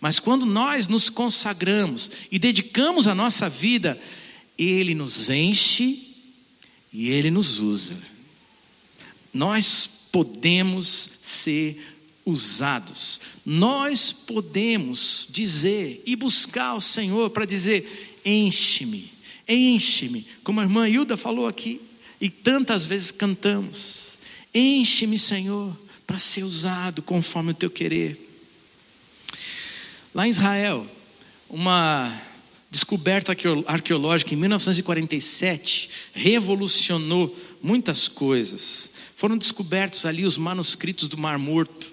Mas 0.00 0.20
quando 0.20 0.46
nós 0.46 0.86
nos 0.86 1.10
consagramos 1.10 2.08
e 2.30 2.38
dedicamos 2.38 3.08
a 3.08 3.14
nossa 3.14 3.50
vida, 3.50 4.00
Ele 4.56 4.94
nos 4.94 5.28
enche 5.30 6.14
e 6.92 7.10
Ele 7.10 7.28
nos 7.28 7.58
usa. 7.58 7.96
Nós 9.34 10.06
podemos 10.12 10.86
ser 11.22 11.76
usados, 12.24 13.20
nós 13.44 14.12
podemos 14.12 15.26
dizer 15.28 16.04
e 16.06 16.14
buscar 16.14 16.74
o 16.74 16.80
Senhor 16.80 17.30
para 17.30 17.44
dizer: 17.44 18.20
enche-me, 18.24 19.10
enche-me, 19.48 20.24
como 20.44 20.60
a 20.60 20.62
irmã 20.62 20.88
Hilda 20.88 21.16
falou 21.16 21.48
aqui. 21.48 21.89
E 22.20 22.28
tantas 22.28 22.84
vezes 22.84 23.10
cantamos: 23.10 24.18
Enche-me, 24.54 25.18
Senhor, 25.18 25.76
para 26.06 26.18
ser 26.18 26.42
usado 26.42 27.02
conforme 27.02 27.52
o 27.52 27.54
teu 27.54 27.70
querer. 27.70 28.28
Lá 30.14 30.26
em 30.26 30.30
Israel, 30.30 30.86
uma 31.48 32.12
descoberta 32.70 33.34
arqueológica 33.66 34.34
em 34.34 34.36
1947 34.36 35.90
revolucionou 36.12 37.36
muitas 37.62 38.08
coisas. 38.08 38.92
Foram 39.16 39.36
descobertos 39.36 40.06
ali 40.06 40.24
os 40.24 40.36
manuscritos 40.36 41.08
do 41.08 41.18
Mar 41.18 41.38
Morto. 41.38 41.89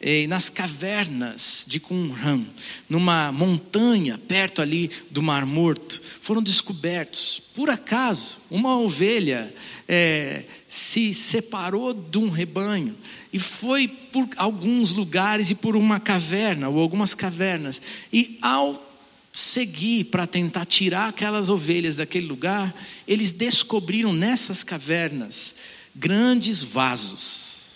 Eh, 0.00 0.28
nas 0.28 0.48
cavernas 0.48 1.64
de 1.66 1.80
Qumran, 1.80 2.44
numa 2.88 3.32
montanha 3.32 4.16
perto 4.16 4.62
ali 4.62 4.88
do 5.10 5.20
Mar 5.20 5.44
Morto, 5.44 6.00
foram 6.20 6.40
descobertos, 6.40 7.42
por 7.52 7.68
acaso, 7.68 8.36
uma 8.48 8.78
ovelha 8.78 9.52
é, 9.88 10.44
se 10.68 11.12
separou 11.12 11.92
de 11.92 12.16
um 12.18 12.28
rebanho 12.28 12.94
e 13.32 13.40
foi 13.40 13.88
por 13.88 14.28
alguns 14.36 14.92
lugares 14.92 15.50
e 15.50 15.56
por 15.56 15.74
uma 15.74 15.98
caverna 15.98 16.68
ou 16.68 16.78
algumas 16.78 17.12
cavernas, 17.12 17.82
e 18.12 18.38
ao 18.40 18.86
seguir 19.32 20.04
para 20.04 20.26
tentar 20.26 20.64
tirar 20.64 21.08
aquelas 21.08 21.48
ovelhas 21.48 21.96
daquele 21.96 22.26
lugar, 22.26 22.74
eles 23.06 23.32
descobriram 23.32 24.12
nessas 24.12 24.62
cavernas 24.62 25.56
grandes 25.94 26.62
vasos. 26.62 27.67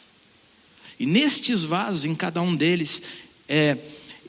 E 1.03 1.07
nestes 1.07 1.65
vasos, 1.65 2.05
em 2.05 2.15
cada 2.15 2.41
um 2.41 2.55
deles, 2.55 3.03
é, 3.49 3.77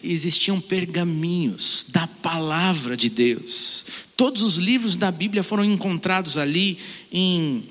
existiam 0.03 0.59
pergaminhos 0.59 1.86
da 1.89 2.07
palavra 2.07 2.97
de 2.97 3.09
Deus. 3.09 3.86
Todos 4.17 4.41
os 4.41 4.55
livros 4.55 4.97
da 4.97 5.12
Bíblia 5.12 5.43
foram 5.43 5.63
encontrados 5.63 6.36
ali 6.36 6.79
em 7.12 7.63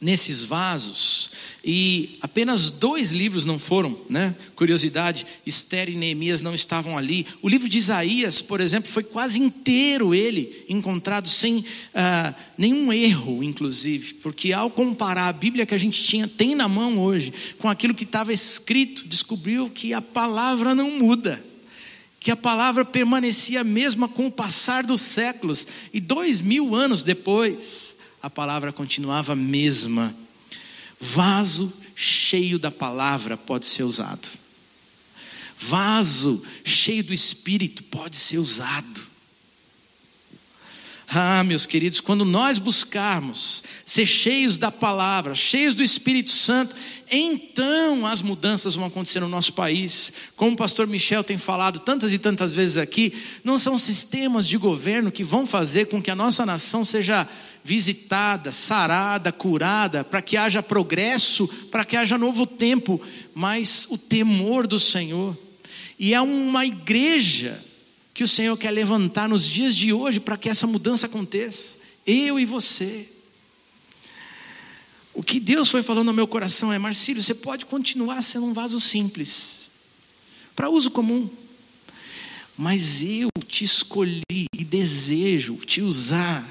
nesses 0.00 0.42
vasos 0.42 1.30
e 1.64 2.18
apenas 2.20 2.70
dois 2.70 3.10
livros 3.10 3.44
não 3.44 3.58
foram, 3.58 3.98
né? 4.08 4.34
Curiosidade, 4.54 5.26
Esther 5.44 5.88
e 5.88 5.96
Neemias 5.96 6.40
não 6.40 6.54
estavam 6.54 6.96
ali. 6.96 7.26
O 7.42 7.48
livro 7.48 7.68
de 7.68 7.78
Isaías, 7.78 8.40
por 8.40 8.60
exemplo, 8.60 8.90
foi 8.90 9.02
quase 9.02 9.40
inteiro 9.40 10.14
ele 10.14 10.64
encontrado 10.68 11.28
sem 11.28 11.64
ah, 11.94 12.32
nenhum 12.56 12.92
erro, 12.92 13.42
inclusive, 13.42 14.14
porque 14.14 14.52
ao 14.52 14.70
comparar 14.70 15.28
a 15.28 15.32
Bíblia 15.32 15.66
que 15.66 15.74
a 15.74 15.78
gente 15.78 16.02
tinha 16.02 16.28
tem 16.28 16.54
na 16.54 16.68
mão 16.68 16.98
hoje 17.00 17.32
com 17.58 17.68
aquilo 17.68 17.94
que 17.94 18.04
estava 18.04 18.32
escrito, 18.32 19.06
descobriu 19.06 19.68
que 19.68 19.92
a 19.92 20.00
palavra 20.00 20.74
não 20.74 20.92
muda 20.92 21.44
que 22.20 22.32
a 22.32 22.36
palavra 22.36 22.84
permanecia 22.84 23.60
a 23.60 23.64
mesma 23.64 24.08
com 24.08 24.26
o 24.26 24.30
passar 24.30 24.84
dos 24.84 25.00
séculos, 25.00 25.66
e 25.92 26.00
dois 26.00 26.40
mil 26.40 26.74
anos 26.74 27.04
depois, 27.04 27.94
a 28.28 28.30
palavra 28.30 28.74
continuava 28.74 29.32
a 29.32 29.36
mesma. 29.36 30.14
Vaso 31.00 31.72
cheio 31.96 32.58
da 32.58 32.70
palavra 32.70 33.38
pode 33.38 33.64
ser 33.64 33.84
usado. 33.84 34.28
Vaso 35.58 36.44
cheio 36.62 37.02
do 37.02 37.14
Espírito 37.14 37.82
pode 37.84 38.16
ser 38.16 38.36
usado. 38.36 39.07
Ah, 41.10 41.42
meus 41.42 41.64
queridos, 41.64 42.00
quando 42.00 42.22
nós 42.22 42.58
buscarmos 42.58 43.62
ser 43.82 44.04
cheios 44.04 44.58
da 44.58 44.70
palavra, 44.70 45.34
cheios 45.34 45.74
do 45.74 45.82
Espírito 45.82 46.30
Santo, 46.30 46.76
então 47.10 48.06
as 48.06 48.20
mudanças 48.20 48.74
vão 48.74 48.84
acontecer 48.84 49.18
no 49.20 49.28
nosso 49.28 49.54
país. 49.54 50.12
Como 50.36 50.52
o 50.52 50.56
pastor 50.56 50.86
Michel 50.86 51.24
tem 51.24 51.38
falado 51.38 51.78
tantas 51.78 52.12
e 52.12 52.18
tantas 52.18 52.52
vezes 52.52 52.76
aqui, 52.76 53.14
não 53.42 53.58
são 53.58 53.78
sistemas 53.78 54.46
de 54.46 54.58
governo 54.58 55.10
que 55.10 55.24
vão 55.24 55.46
fazer 55.46 55.86
com 55.86 56.02
que 56.02 56.10
a 56.10 56.14
nossa 56.14 56.44
nação 56.44 56.84
seja 56.84 57.26
visitada, 57.64 58.52
sarada, 58.52 59.32
curada, 59.32 60.04
para 60.04 60.20
que 60.20 60.36
haja 60.36 60.62
progresso, 60.62 61.48
para 61.70 61.86
que 61.86 61.96
haja 61.96 62.18
novo 62.18 62.46
tempo, 62.46 63.00
mas 63.34 63.86
o 63.88 63.96
temor 63.96 64.66
do 64.66 64.78
Senhor. 64.78 65.34
E 65.98 66.12
é 66.12 66.20
uma 66.20 66.66
igreja 66.66 67.64
que 68.18 68.24
o 68.24 68.28
Senhor 68.28 68.56
quer 68.56 68.72
levantar 68.72 69.28
nos 69.28 69.46
dias 69.46 69.76
de 69.76 69.92
hoje 69.92 70.18
para 70.18 70.36
que 70.36 70.48
essa 70.48 70.66
mudança 70.66 71.06
aconteça. 71.06 71.76
Eu 72.04 72.36
e 72.36 72.44
você. 72.44 73.08
O 75.14 75.22
que 75.22 75.38
Deus 75.38 75.70
foi 75.70 75.84
falando 75.84 76.08
no 76.08 76.12
meu 76.12 76.26
coração 76.26 76.72
é: 76.72 76.80
Marcílio, 76.80 77.22
você 77.22 77.32
pode 77.32 77.64
continuar 77.64 78.20
sendo 78.22 78.46
um 78.46 78.52
vaso 78.52 78.80
simples, 78.80 79.70
para 80.56 80.68
uso 80.68 80.90
comum, 80.90 81.30
mas 82.56 83.04
eu 83.04 83.28
te 83.46 83.62
escolhi 83.62 84.46
e 84.52 84.64
desejo 84.64 85.54
te 85.54 85.80
usar 85.80 86.44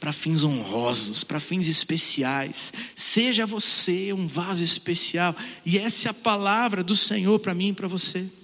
para 0.00 0.12
fins 0.12 0.42
honrosos, 0.42 1.22
para 1.22 1.38
fins 1.38 1.68
especiais. 1.68 2.72
Seja 2.96 3.46
você 3.46 4.12
um 4.12 4.26
vaso 4.26 4.64
especial, 4.64 5.36
e 5.64 5.78
essa 5.78 6.08
é 6.08 6.10
a 6.10 6.14
palavra 6.14 6.82
do 6.82 6.96
Senhor 6.96 7.38
para 7.38 7.54
mim 7.54 7.68
e 7.68 7.74
para 7.74 7.86
você. 7.86 8.41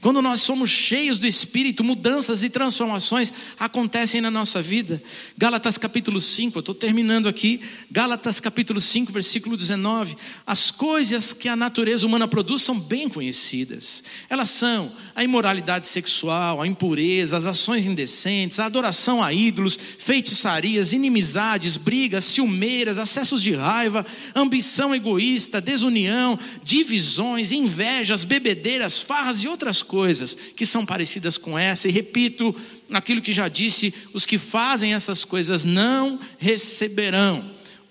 Quando 0.00 0.22
nós 0.22 0.42
somos 0.42 0.70
cheios 0.70 1.18
do 1.18 1.26
Espírito, 1.26 1.82
mudanças 1.82 2.42
e 2.42 2.50
transformações 2.50 3.32
acontecem 3.58 4.20
na 4.20 4.30
nossa 4.30 4.62
vida. 4.62 5.02
Gálatas 5.36 5.76
capítulo 5.76 6.20
5, 6.20 6.58
eu 6.58 6.60
estou 6.60 6.74
terminando 6.74 7.28
aqui. 7.28 7.60
Gálatas 7.90 8.40
capítulo 8.40 8.80
5, 8.80 9.12
versículo 9.12 9.56
19. 9.56 10.16
As 10.46 10.70
coisas 10.70 11.32
que 11.32 11.48
a 11.48 11.56
natureza 11.56 12.06
humana 12.06 12.28
produz 12.28 12.62
são 12.62 12.78
bem 12.78 13.08
conhecidas. 13.08 14.02
Elas 14.28 14.50
são 14.50 14.92
a 15.18 15.24
imoralidade 15.24 15.88
sexual, 15.88 16.62
a 16.62 16.66
impureza, 16.68 17.36
as 17.36 17.44
ações 17.44 17.86
indecentes, 17.86 18.60
a 18.60 18.66
adoração 18.66 19.20
a 19.20 19.32
ídolos, 19.32 19.76
feitiçarias, 19.98 20.92
inimizades, 20.92 21.76
brigas, 21.76 22.22
ciumeiras, 22.22 22.98
acessos 22.98 23.42
de 23.42 23.52
raiva, 23.52 24.06
ambição 24.32 24.94
egoísta, 24.94 25.60
desunião, 25.60 26.38
divisões, 26.62 27.50
invejas, 27.50 28.22
bebedeiras, 28.22 29.00
farras 29.00 29.42
e 29.42 29.48
outras 29.48 29.82
coisas 29.82 30.36
que 30.54 30.64
são 30.64 30.86
parecidas 30.86 31.36
com 31.36 31.58
essa, 31.58 31.88
e 31.88 31.90
repito 31.90 32.54
aquilo 32.92 33.20
que 33.20 33.32
já 33.32 33.48
disse: 33.48 33.92
os 34.14 34.24
que 34.24 34.38
fazem 34.38 34.94
essas 34.94 35.24
coisas 35.24 35.64
não 35.64 36.20
receberão 36.38 37.44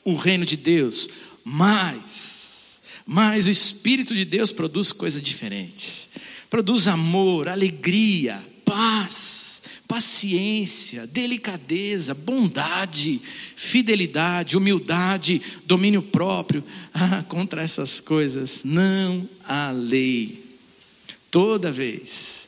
o 0.05 0.15
reino 0.15 0.45
de 0.45 0.55
Deus, 0.55 1.09
mas, 1.43 2.79
mas 3.05 3.47
o 3.47 3.51
Espírito 3.51 4.15
de 4.15 4.23
Deus 4.23 4.53
produz 4.53 4.93
coisa 4.93 5.19
diferente, 5.19 6.06
produz 6.49 6.87
amor, 6.87 7.49
alegria, 7.49 8.43
paz, 8.63 9.61
paciência, 9.87 11.07
delicadeza, 11.07 12.13
bondade, 12.13 13.21
fidelidade, 13.55 14.57
humildade, 14.57 15.41
domínio 15.65 16.01
próprio. 16.01 16.63
Ah, 16.99 17.23
contra 17.27 17.61
essas 17.61 17.99
coisas 17.99 18.63
não 18.63 19.29
há 19.47 19.69
lei. 19.69 20.43
Toda 21.29 21.71
vez 21.71 22.47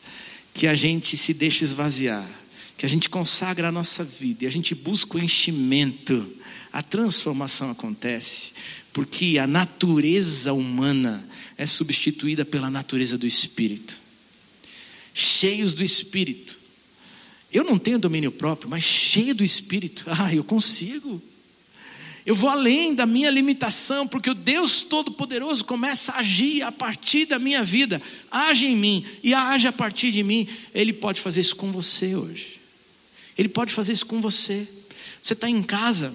que 0.55 0.65
a 0.65 0.73
gente 0.73 1.15
se 1.15 1.35
deixa 1.35 1.63
esvaziar, 1.63 2.27
que 2.75 2.83
a 2.83 2.89
gente 2.89 3.11
consagra 3.11 3.67
a 3.67 3.71
nossa 3.71 4.03
vida 4.03 4.43
e 4.43 4.47
a 4.47 4.51
gente 4.51 4.73
busca 4.73 5.17
o 5.17 5.21
enchimento, 5.21 6.27
a 6.71 6.83
transformação 6.83 7.71
acontece, 7.71 8.53
porque 8.93 9.37
a 9.39 9.47
natureza 9.47 10.53
humana 10.53 11.27
é 11.57 11.65
substituída 11.65 12.45
pela 12.45 12.69
natureza 12.69 13.17
do 13.17 13.27
Espírito. 13.27 13.97
Cheios 15.13 15.73
do 15.73 15.83
Espírito. 15.83 16.59
Eu 17.51 17.63
não 17.63 17.79
tenho 17.79 17.97
domínio 17.97 18.31
próprio, 18.31 18.69
mas 18.69 18.83
cheio 18.83 19.33
do 19.33 19.43
Espírito, 19.43 20.05
ah, 20.11 20.33
eu 20.33 20.43
consigo. 20.43 21.21
Eu 22.25 22.35
vou 22.35 22.49
além 22.49 22.93
da 22.93 23.07
minha 23.07 23.31
limitação, 23.31 24.07
porque 24.07 24.29
o 24.29 24.35
Deus 24.35 24.83
Todo-Poderoso 24.83 25.65
começa 25.65 26.11
a 26.11 26.19
agir 26.19 26.61
a 26.61 26.71
partir 26.71 27.25
da 27.25 27.39
minha 27.39 27.63
vida, 27.63 27.99
age 28.29 28.67
em 28.67 28.75
mim 28.75 29.05
e 29.23 29.33
age 29.33 29.67
a 29.67 29.71
partir 29.73 30.11
de 30.11 30.21
mim. 30.21 30.47
Ele 30.73 30.93
pode 30.93 31.21
fazer 31.21 31.41
isso 31.41 31.55
com 31.55 31.71
você 31.71 32.15
hoje. 32.15 32.59
Ele 33.35 33.49
pode 33.49 33.73
fazer 33.73 33.93
isso 33.93 34.05
com 34.05 34.21
você. 34.21 34.67
Você 35.21 35.33
está 35.33 35.49
em 35.49 35.63
casa, 35.63 36.13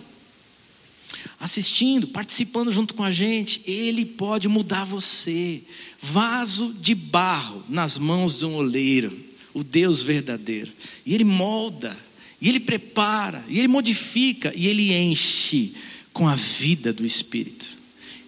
assistindo, 1.44 2.08
participando 2.08 2.70
junto 2.70 2.94
com 2.94 3.04
a 3.04 3.12
gente, 3.12 3.60
Ele 3.66 4.06
pode 4.06 4.48
mudar 4.48 4.84
você. 4.84 5.62
Vaso 6.00 6.72
de 6.80 6.94
barro 6.94 7.62
nas 7.68 7.98
mãos 7.98 8.38
de 8.38 8.46
um 8.46 8.54
oleiro, 8.54 9.14
o 9.52 9.62
Deus 9.62 10.02
verdadeiro. 10.02 10.72
E 11.04 11.14
Ele 11.14 11.22
molda, 11.22 11.94
e 12.40 12.48
Ele 12.48 12.58
prepara, 12.58 13.44
e 13.46 13.58
Ele 13.58 13.68
modifica, 13.68 14.54
e 14.56 14.66
Ele 14.66 14.94
enche 14.94 15.74
com 16.14 16.26
a 16.26 16.34
vida 16.34 16.94
do 16.94 17.04
Espírito. 17.04 17.76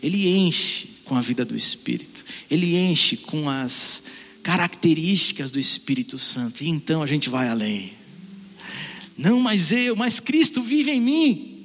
Ele 0.03 0.29
enche 0.29 0.89
com 1.07 1.17
a 1.17 1.23
vida 1.23 1.43
do 1.43 1.57
Espírito. 1.57 2.23
Ele 2.51 2.77
enche 2.77 3.17
com 3.17 3.49
as 3.49 4.03
características 4.43 5.51
do 5.51 5.59
Espírito 5.59 6.19
Santo. 6.19 6.63
E 6.63 6.69
então 6.69 7.03
a 7.03 7.07
gente 7.07 7.31
vai 7.31 7.49
além. 7.49 7.95
Não 9.17 9.41
mais 9.41 9.73
eu, 9.73 9.97
mas 9.97 10.21
Cristo 10.21 10.63
vive 10.63 10.91
em 10.91 11.01
mim. 11.01 11.56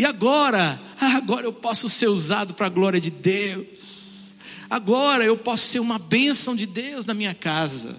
E 0.00 0.04
agora, 0.06 0.80
agora 0.98 1.44
eu 1.44 1.52
posso 1.52 1.86
ser 1.86 2.08
usado 2.08 2.54
para 2.54 2.64
a 2.64 2.70
glória 2.70 2.98
de 2.98 3.10
Deus. 3.10 4.34
Agora 4.70 5.22
eu 5.26 5.36
posso 5.36 5.66
ser 5.66 5.78
uma 5.78 5.98
bênção 5.98 6.56
de 6.56 6.64
Deus 6.64 7.04
na 7.04 7.12
minha 7.12 7.34
casa. 7.34 7.94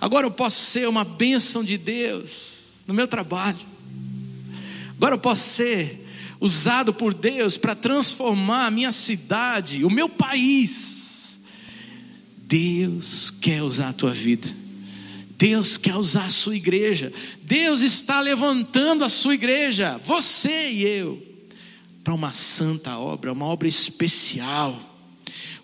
Agora 0.00 0.26
eu 0.26 0.30
posso 0.30 0.64
ser 0.64 0.88
uma 0.88 1.04
bênção 1.04 1.62
de 1.62 1.76
Deus 1.76 2.68
no 2.86 2.94
meu 2.94 3.06
trabalho. 3.06 3.58
Agora 4.96 5.16
eu 5.16 5.18
posso 5.18 5.46
ser 5.46 6.08
usado 6.40 6.94
por 6.94 7.12
Deus 7.12 7.58
para 7.58 7.74
transformar 7.74 8.68
a 8.68 8.70
minha 8.70 8.90
cidade, 8.90 9.84
o 9.84 9.90
meu 9.90 10.08
país. 10.08 11.38
Deus 12.38 13.30
quer 13.30 13.62
usar 13.62 13.90
a 13.90 13.92
tua 13.92 14.14
vida. 14.14 14.48
Deus 15.36 15.76
quer 15.76 15.96
usar 15.96 16.26
a 16.26 16.30
sua 16.30 16.56
igreja. 16.56 17.12
Deus 17.42 17.80
está 17.80 18.20
levantando 18.20 19.04
a 19.04 19.08
sua 19.08 19.34
igreja, 19.34 20.00
você 20.04 20.70
e 20.70 20.82
eu, 20.82 21.22
para 22.02 22.14
uma 22.14 22.32
santa 22.32 22.98
obra, 22.98 23.32
uma 23.32 23.46
obra 23.46 23.66
especial. 23.66 24.78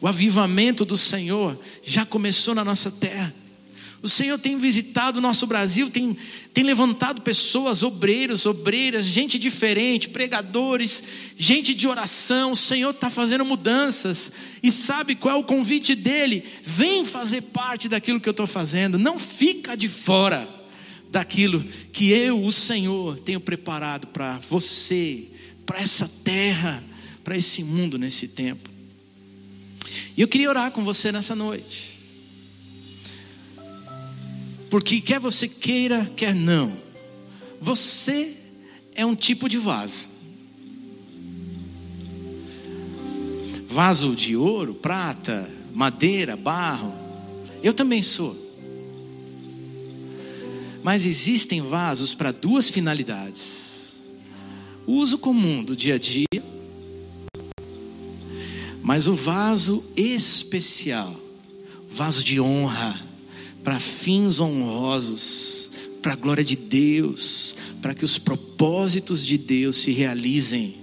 O 0.00 0.08
avivamento 0.08 0.84
do 0.84 0.96
Senhor 0.96 1.58
já 1.82 2.06
começou 2.06 2.54
na 2.54 2.64
nossa 2.64 2.90
terra. 2.90 3.34
O 4.02 4.08
Senhor 4.08 4.38
tem 4.38 4.56
visitado 4.56 5.18
o 5.18 5.22
nosso 5.22 5.46
Brasil, 5.46 5.90
tem, 5.90 6.16
tem 6.54 6.64
levantado 6.64 7.20
pessoas, 7.20 7.82
obreiros, 7.82 8.46
obreiras, 8.46 9.04
gente 9.04 9.38
diferente, 9.38 10.08
pregadores, 10.08 11.02
gente 11.36 11.74
de 11.74 11.86
oração. 11.86 12.52
O 12.52 12.56
Senhor 12.56 12.90
está 12.90 13.10
fazendo 13.10 13.44
mudanças 13.44 14.32
e 14.62 14.72
sabe 14.72 15.14
qual 15.14 15.36
é 15.36 15.38
o 15.38 15.44
convite 15.44 15.94
dele? 15.94 16.44
Vem 16.62 17.04
fazer 17.04 17.42
parte 17.42 17.90
daquilo 17.90 18.18
que 18.18 18.28
eu 18.28 18.32
estou 18.32 18.46
fazendo, 18.46 18.98
não 18.98 19.18
fica 19.18 19.76
de 19.76 19.88
fora 19.88 20.48
daquilo 21.10 21.62
que 21.92 22.10
eu, 22.10 22.42
o 22.42 22.52
Senhor, 22.52 23.18
tenho 23.18 23.40
preparado 23.40 24.06
para 24.06 24.38
você, 24.48 25.28
para 25.66 25.78
essa 25.78 26.08
terra, 26.24 26.82
para 27.22 27.36
esse 27.36 27.62
mundo 27.64 27.98
nesse 27.98 28.28
tempo. 28.28 28.70
E 30.16 30.22
eu 30.22 30.28
queria 30.28 30.48
orar 30.48 30.70
com 30.70 30.84
você 30.84 31.12
nessa 31.12 31.34
noite. 31.34 31.89
Porque 34.70 35.00
quer 35.00 35.18
você 35.18 35.48
queira, 35.48 36.08
quer 36.16 36.32
não, 36.32 36.72
você 37.60 38.36
é 38.94 39.04
um 39.04 39.16
tipo 39.16 39.48
de 39.48 39.58
vaso. 39.58 40.08
Vaso 43.68 44.14
de 44.14 44.36
ouro, 44.36 44.74
prata, 44.74 45.50
madeira, 45.74 46.36
barro. 46.36 46.94
Eu 47.62 47.74
também 47.74 48.00
sou. 48.00 48.36
Mas 50.84 51.04
existem 51.04 51.60
vasos 51.60 52.14
para 52.14 52.30
duas 52.30 52.70
finalidades: 52.70 53.96
uso 54.86 55.18
comum 55.18 55.64
do 55.64 55.74
dia 55.74 55.96
a 55.96 55.98
dia, 55.98 56.26
mas 58.80 59.08
o 59.08 59.14
vaso 59.16 59.84
especial, 59.96 61.14
vaso 61.88 62.22
de 62.22 62.40
honra 62.40 63.09
para 63.62 63.78
fins 63.78 64.40
honrosos, 64.40 65.70
para 66.02 66.14
a 66.14 66.16
glória 66.16 66.44
de 66.44 66.56
Deus, 66.56 67.54
para 67.82 67.94
que 67.94 68.04
os 68.04 68.18
propósitos 68.18 69.24
de 69.24 69.36
Deus 69.36 69.76
se 69.76 69.92
realizem 69.92 70.76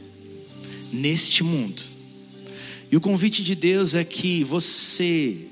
neste 0.92 1.44
mundo. 1.44 1.82
E 2.92 2.96
o 2.96 3.02
convite 3.02 3.44
de 3.44 3.56
Deus 3.56 3.96
é 3.96 4.04
que 4.04 4.44
você, 4.44 5.48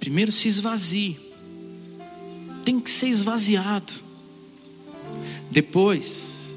primeiro, 0.00 0.32
se 0.32 0.48
esvazie, 0.48 1.16
tem 2.64 2.80
que 2.80 2.90
ser 2.90 3.08
esvaziado, 3.08 3.92
depois, 5.50 6.54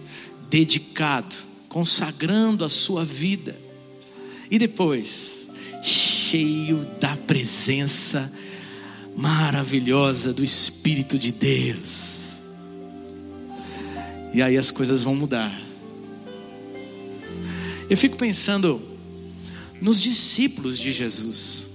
dedicado, 0.49 1.35
consagrando 1.67 2.63
a 2.63 2.69
sua 2.69 3.03
vida, 3.03 3.59
e 4.49 4.57
depois, 4.57 5.49
cheio 5.83 6.85
da 6.99 7.17
presença 7.17 8.31
de 8.31 8.46
maravilhosa 9.17 10.31
do 10.31 10.43
Espírito 10.43 11.17
de 11.17 11.31
Deus. 11.31 12.43
E 14.31 14.43
aí 14.43 14.55
as 14.55 14.69
coisas 14.69 15.03
vão 15.03 15.15
mudar. 15.15 15.59
Eu 17.89 17.97
fico 17.97 18.15
pensando 18.15 18.79
nos 19.81 19.99
discípulos 19.99 20.77
de 20.77 20.91
Jesus. 20.91 21.69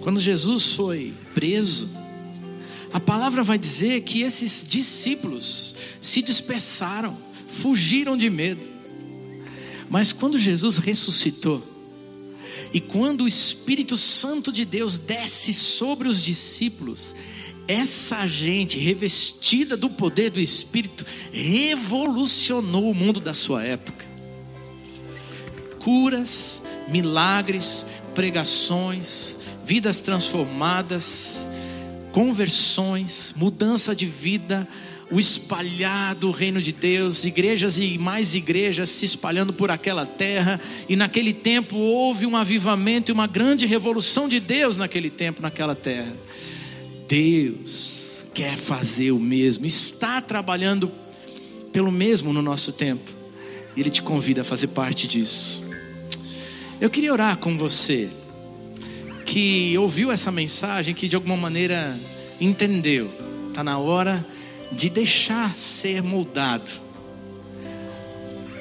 Quando 0.00 0.18
Jesus 0.18 0.74
foi 0.74 1.12
preso, 1.34 1.90
a 2.92 3.00
palavra 3.00 3.44
vai 3.44 3.58
dizer 3.58 4.00
que 4.02 4.22
esses 4.22 4.64
discípulos 4.66 5.74
se 6.00 6.22
dispersaram, 6.22 7.18
fugiram 7.46 8.16
de 8.16 8.30
medo. 8.30 8.66
Mas 9.90 10.12
quando 10.12 10.38
Jesus 10.38 10.78
ressuscitou, 10.78 11.75
e 12.72 12.80
quando 12.80 13.22
o 13.22 13.28
Espírito 13.28 13.96
Santo 13.96 14.52
de 14.52 14.64
Deus 14.64 14.98
desce 14.98 15.52
sobre 15.54 16.08
os 16.08 16.22
discípulos, 16.22 17.14
essa 17.68 18.26
gente 18.28 18.78
revestida 18.78 19.76
do 19.76 19.90
poder 19.90 20.30
do 20.30 20.40
Espírito 20.40 21.04
revolucionou 21.32 22.90
o 22.90 22.94
mundo 22.94 23.20
da 23.20 23.34
sua 23.34 23.64
época. 23.64 24.04
Curas, 25.80 26.62
milagres, 26.88 27.86
pregações, 28.14 29.36
vidas 29.64 30.00
transformadas, 30.00 31.48
conversões, 32.12 33.34
mudança 33.36 33.94
de 33.94 34.06
vida, 34.06 34.66
o 35.10 35.20
espalhar 35.20 36.14
do 36.16 36.30
reino 36.30 36.60
de 36.60 36.72
Deus, 36.72 37.24
igrejas 37.24 37.78
e 37.78 37.96
mais 37.96 38.34
igrejas 38.34 38.88
se 38.88 39.04
espalhando 39.04 39.52
por 39.52 39.70
aquela 39.70 40.04
terra, 40.04 40.60
e 40.88 40.96
naquele 40.96 41.32
tempo 41.32 41.76
houve 41.76 42.26
um 42.26 42.36
avivamento 42.36 43.10
e 43.10 43.12
uma 43.12 43.26
grande 43.26 43.66
revolução 43.66 44.28
de 44.28 44.40
Deus 44.40 44.76
naquele 44.76 45.08
tempo, 45.08 45.40
naquela 45.40 45.74
terra. 45.74 46.12
Deus 47.06 48.26
quer 48.34 48.56
fazer 48.56 49.12
o 49.12 49.20
mesmo, 49.20 49.64
está 49.64 50.20
trabalhando 50.20 50.90
pelo 51.72 51.92
mesmo 51.92 52.32
no 52.32 52.42
nosso 52.42 52.72
tempo, 52.72 53.10
e 53.76 53.80
Ele 53.80 53.90
te 53.90 54.02
convida 54.02 54.40
a 54.40 54.44
fazer 54.44 54.68
parte 54.68 55.06
disso. 55.06 55.62
Eu 56.80 56.90
queria 56.90 57.12
orar 57.12 57.36
com 57.36 57.56
você, 57.56 58.10
que 59.24 59.76
ouviu 59.78 60.10
essa 60.10 60.32
mensagem, 60.32 60.94
que 60.94 61.06
de 61.06 61.14
alguma 61.14 61.36
maneira 61.36 61.96
entendeu, 62.40 63.08
está 63.48 63.62
na 63.62 63.78
hora 63.78 64.24
de 64.72 64.88
deixar 64.88 65.56
ser 65.56 66.02
moldado. 66.02 66.70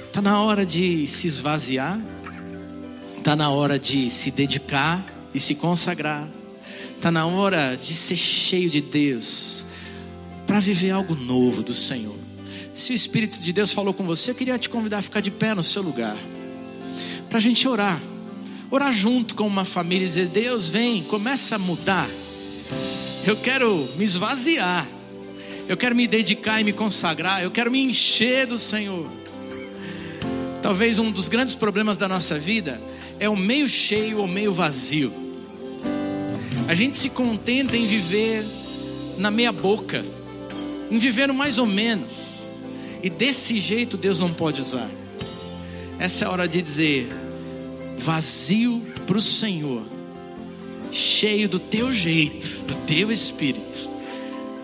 Está 0.08 0.22
na 0.22 0.39
hora 0.41 0.66
de 0.66 1.06
se 1.08 1.28
esvaziar, 1.28 1.99
está 3.18 3.36
na 3.36 3.49
hora 3.49 3.78
de 3.78 4.10
se 4.10 4.32
dedicar 4.32 5.06
e 5.34 5.39
se 5.39 5.56
consagrar, 5.56 6.26
está 6.95 7.12
na 7.12 7.26
hora 7.26 7.76
de 7.76 7.93
ser 7.93 8.16
cheio 8.16 8.70
de 8.70 8.80
Deus, 8.82 9.66
para 10.47 10.60
viver 10.60 10.91
algo 10.91 11.16
novo 11.16 11.62
do 11.64 11.74
Senhor. 11.74 12.16
Se 12.74 12.93
o 12.93 12.95
Espírito 12.95 13.41
de 13.41 13.51
Deus 13.51 13.72
falou 13.72 13.93
com 13.93 14.06
você, 14.06 14.32
eu 14.32 14.36
queria 14.36 14.58
te 14.58 14.70
convidar 14.70 14.99
a 14.99 15.01
ficar 15.01 15.20
de 15.20 15.32
pé 15.32 15.53
no 15.53 15.64
seu 15.64 15.82
lugar, 15.82 16.18
para 17.30 17.38
a 17.38 17.41
gente 17.41 17.68
orar, 17.68 18.01
orar 18.72 18.93
junto 18.93 19.36
com 19.36 19.45
uma 19.45 19.66
família 19.66 20.06
e 20.06 20.08
dizer: 20.08 20.28
Deus, 20.28 20.70
vem, 20.70 21.03
começa 21.03 21.56
a 21.56 21.60
mudar. 21.60 22.08
Eu 23.26 23.36
quero 23.36 23.89
me 23.97 24.06
esvaziar 24.06 24.88
eu 25.68 25.76
quero 25.76 25.95
me 25.95 26.07
dedicar 26.07 26.61
e 26.61 26.63
me 26.63 26.74
consagrar. 26.74 27.41
Eu 27.43 27.49
quero 27.49 27.72
me 27.72 27.82
encher 27.82 28.45
do 28.45 28.57
Senhor. 28.57 29.09
Talvez 30.61 30.99
um 30.99 31.11
dos 31.11 31.28
grandes 31.28 31.55
problemas 31.55 31.97
da 31.97 32.07
nossa 32.07 32.38
vida 32.38 32.80
é 33.20 33.28
o 33.28 33.36
meio 33.36 33.68
cheio 33.68 34.20
ou 34.20 34.28
meio 34.28 34.51
vazio. 34.51 35.11
A 36.68 36.74
gente 36.74 36.97
se 36.97 37.09
contenta 37.09 37.78
em 37.78 37.86
viver 37.86 38.43
na 39.18 39.30
meia 39.30 39.51
boca, 39.51 40.03
em 40.89 40.97
viver 40.97 41.28
no 41.28 41.34
mais 41.34 41.57
ou 41.57 41.66
menos. 41.66 42.43
E 43.03 43.09
desse 43.09 43.59
jeito 43.59 43.97
Deus 43.97 44.20
não 44.20 44.34
pode 44.34 44.61
usar. 44.61 44.89
Essa 45.97 46.26
é 46.26 46.28
a 46.28 46.32
hora 46.32 46.47
de 46.47 46.61
dizer: 46.61 47.07
vazio 47.97 48.82
para 49.05 49.18
o 49.18 49.22
Senhor, 49.22 49.84
cheio 50.91 51.47
do 51.47 51.59
teu 51.59 51.91
jeito, 51.91 52.63
do 52.66 52.76
teu 52.88 53.11
espírito. 53.11 53.95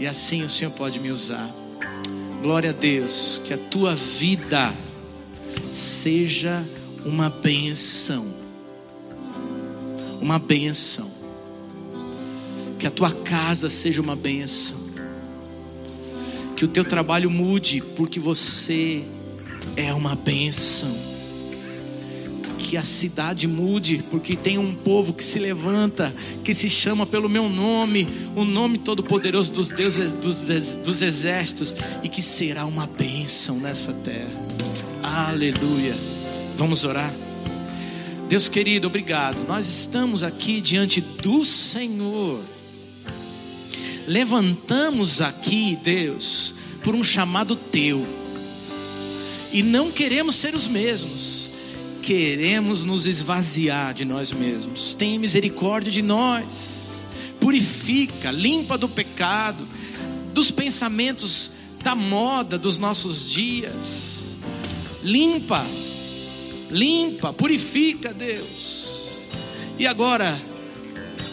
E 0.01 0.07
assim 0.07 0.41
o 0.41 0.49
Senhor 0.49 0.71
pode 0.71 0.99
me 0.99 1.11
usar. 1.11 1.47
Glória 2.41 2.71
a 2.71 2.73
Deus, 2.73 3.39
que 3.45 3.53
a 3.53 3.57
tua 3.59 3.93
vida 3.93 4.73
seja 5.71 6.65
uma 7.05 7.29
benção. 7.29 8.25
Uma 10.19 10.39
benção. 10.39 11.07
Que 12.79 12.87
a 12.87 12.89
tua 12.89 13.11
casa 13.11 13.69
seja 13.69 14.01
uma 14.01 14.15
benção. 14.15 14.79
Que 16.55 16.65
o 16.65 16.67
teu 16.67 16.83
trabalho 16.83 17.29
mude, 17.29 17.79
porque 17.95 18.19
você 18.19 19.05
é 19.75 19.93
uma 19.93 20.15
benção 20.15 21.10
que 22.61 22.77
a 22.77 22.83
cidade 22.83 23.47
mude, 23.47 24.03
porque 24.09 24.35
tem 24.35 24.57
um 24.57 24.73
povo 24.73 25.13
que 25.13 25.23
se 25.23 25.39
levanta, 25.39 26.13
que 26.43 26.53
se 26.53 26.69
chama 26.69 27.05
pelo 27.05 27.27
meu 27.27 27.49
nome, 27.49 28.07
o 28.35 28.45
nome 28.45 28.77
todo-poderoso 28.77 29.51
dos 29.51 29.69
deuses, 29.69 30.13
dos, 30.13 30.39
dos 30.39 31.01
exércitos, 31.01 31.75
e 32.03 32.07
que 32.07 32.21
será 32.21 32.65
uma 32.65 32.85
bênção 32.85 33.59
nessa 33.59 33.91
terra. 33.91 34.29
Aleluia. 35.01 35.95
Vamos 36.55 36.83
orar. 36.83 37.11
Deus 38.29 38.47
querido, 38.47 38.87
obrigado. 38.87 39.45
Nós 39.47 39.67
estamos 39.67 40.23
aqui 40.23 40.61
diante 40.61 41.01
do 41.01 41.43
Senhor. 41.43 42.39
Levantamos 44.07 45.19
aqui, 45.19 45.77
Deus, 45.83 46.53
por 46.83 46.95
um 46.95 47.03
chamado 47.03 47.55
teu. 47.55 48.05
E 49.51 49.63
não 49.63 49.91
queremos 49.91 50.35
ser 50.35 50.55
os 50.55 50.67
mesmos 50.67 51.51
queremos 52.01 52.83
nos 52.83 53.05
esvaziar 53.05 53.93
de 53.93 54.03
nós 54.03 54.31
mesmos. 54.31 54.95
Tenha 54.95 55.19
misericórdia 55.19 55.91
de 55.91 56.01
nós. 56.01 57.05
Purifica, 57.39 58.31
limpa 58.31 58.77
do 58.77 58.89
pecado, 58.89 59.67
dos 60.33 60.51
pensamentos 60.51 61.51
da 61.83 61.95
moda 61.95 62.57
dos 62.57 62.77
nossos 62.77 63.29
dias. 63.29 64.37
Limpa, 65.03 65.65
limpa, 66.69 67.33
purifica, 67.33 68.13
Deus. 68.13 68.87
E 69.79 69.87
agora, 69.87 70.39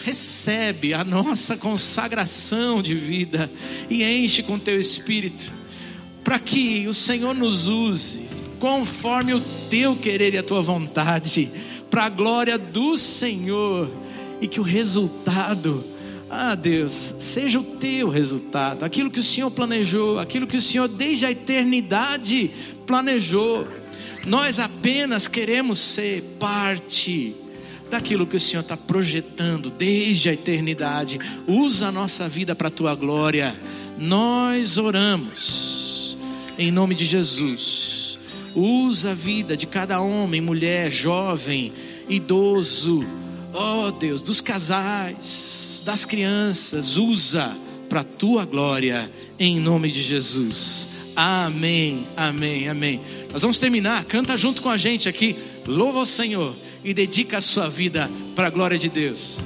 recebe 0.05 0.95
a 0.95 1.05
nossa 1.05 1.57
consagração 1.57 2.83
de 2.83 2.95
vida 2.95 3.51
e 3.91 4.03
enche 4.03 4.43
com 4.43 4.59
teu 4.59 4.81
espírito, 4.81 5.53
para 6.25 6.39
que 6.39 6.87
o 6.89 6.95
Senhor 6.95 7.35
nos 7.35 7.69
use 7.69 8.27
conforme 8.59 9.35
o 9.35 9.43
teu 9.69 9.97
querer 9.97 10.35
e 10.35 10.39
a 10.39 10.43
tua 10.43 10.63
vontade, 10.63 11.51
para 11.91 12.05
a 12.05 12.09
glória 12.09 12.59
do 12.59 12.97
Senhor, 12.97 13.91
e 14.41 14.47
que 14.47 14.61
o 14.61 14.63
resultado, 14.63 15.85
ah 16.31 16.55
Deus, 16.55 16.93
seja 16.93 17.59
o 17.59 17.65
teu 17.65 18.09
resultado, 18.09 18.85
aquilo 18.85 19.11
que 19.11 19.21
o 19.21 19.23
Senhor 19.23 19.51
planejou, 19.51 20.19
aquilo 20.19 20.47
que 20.47 20.57
o 20.57 20.63
Senhor 20.63 20.89
desde 20.89 21.27
a 21.27 21.31
eternidade 21.31 22.51
planejou. 22.87 23.67
Nós 24.27 24.59
apenas 24.59 25.27
queremos 25.27 25.79
ser 25.79 26.23
parte 26.39 27.35
daquilo 27.91 28.27
que 28.27 28.37
o 28.37 28.41
Senhor 28.41 28.63
está 28.63 28.77
projetando 28.77 29.71
desde 29.71 30.29
a 30.29 30.33
eternidade. 30.33 31.19
Usa 31.47 31.89
a 31.89 31.93
nossa 31.93 32.29
vida 32.29 32.55
para 32.55 32.69
a 32.69 32.71
tua 32.71 32.95
glória. 32.95 33.59
Nós 33.97 34.77
oramos 34.77 36.17
em 36.59 36.71
nome 36.71 36.95
de 36.95 37.07
Jesus 37.07 38.08
Usa 38.59 39.13
a 39.13 39.15
vida 39.15 39.57
de 39.57 39.69
cada 39.69 40.01
homem, 40.01 40.41
mulher, 40.41 40.91
jovem, 40.91 41.73
idoso, 42.09 43.07
ó 43.55 43.87
oh, 43.87 43.93
Deus, 43.93 44.21
dos 44.21 44.41
casais, 44.41 45.81
das 45.85 46.05
crianças, 46.05 46.97
usa 46.97 47.57
para 47.89 48.01
a 48.01 48.05
tua 48.05 48.45
glória, 48.45 49.09
em 49.39 49.61
nome 49.61 49.93
de 49.93 50.03
Jesus. 50.03 50.89
Amém, 51.15 52.05
amém, 52.17 52.69
amém. 52.69 53.01
Nós 53.33 53.43
vamos 53.43 53.61
terminar, 53.61 54.05
canta 54.07 54.37
junto 54.37 54.61
com 54.61 54.69
a 54.69 54.77
gente 54.77 55.09
aqui, 55.09 55.37
louva 55.65 56.01
o 56.01 56.07
Senhor 56.07 56.53
e 56.83 56.93
dedica 56.93 57.39
a 57.39 57.41
sua 57.41 57.69
vida 57.69 58.11
para 58.35 58.49
a 58.49 58.51
glória 58.51 58.77
de 58.77 58.89
Deus. 58.89 59.39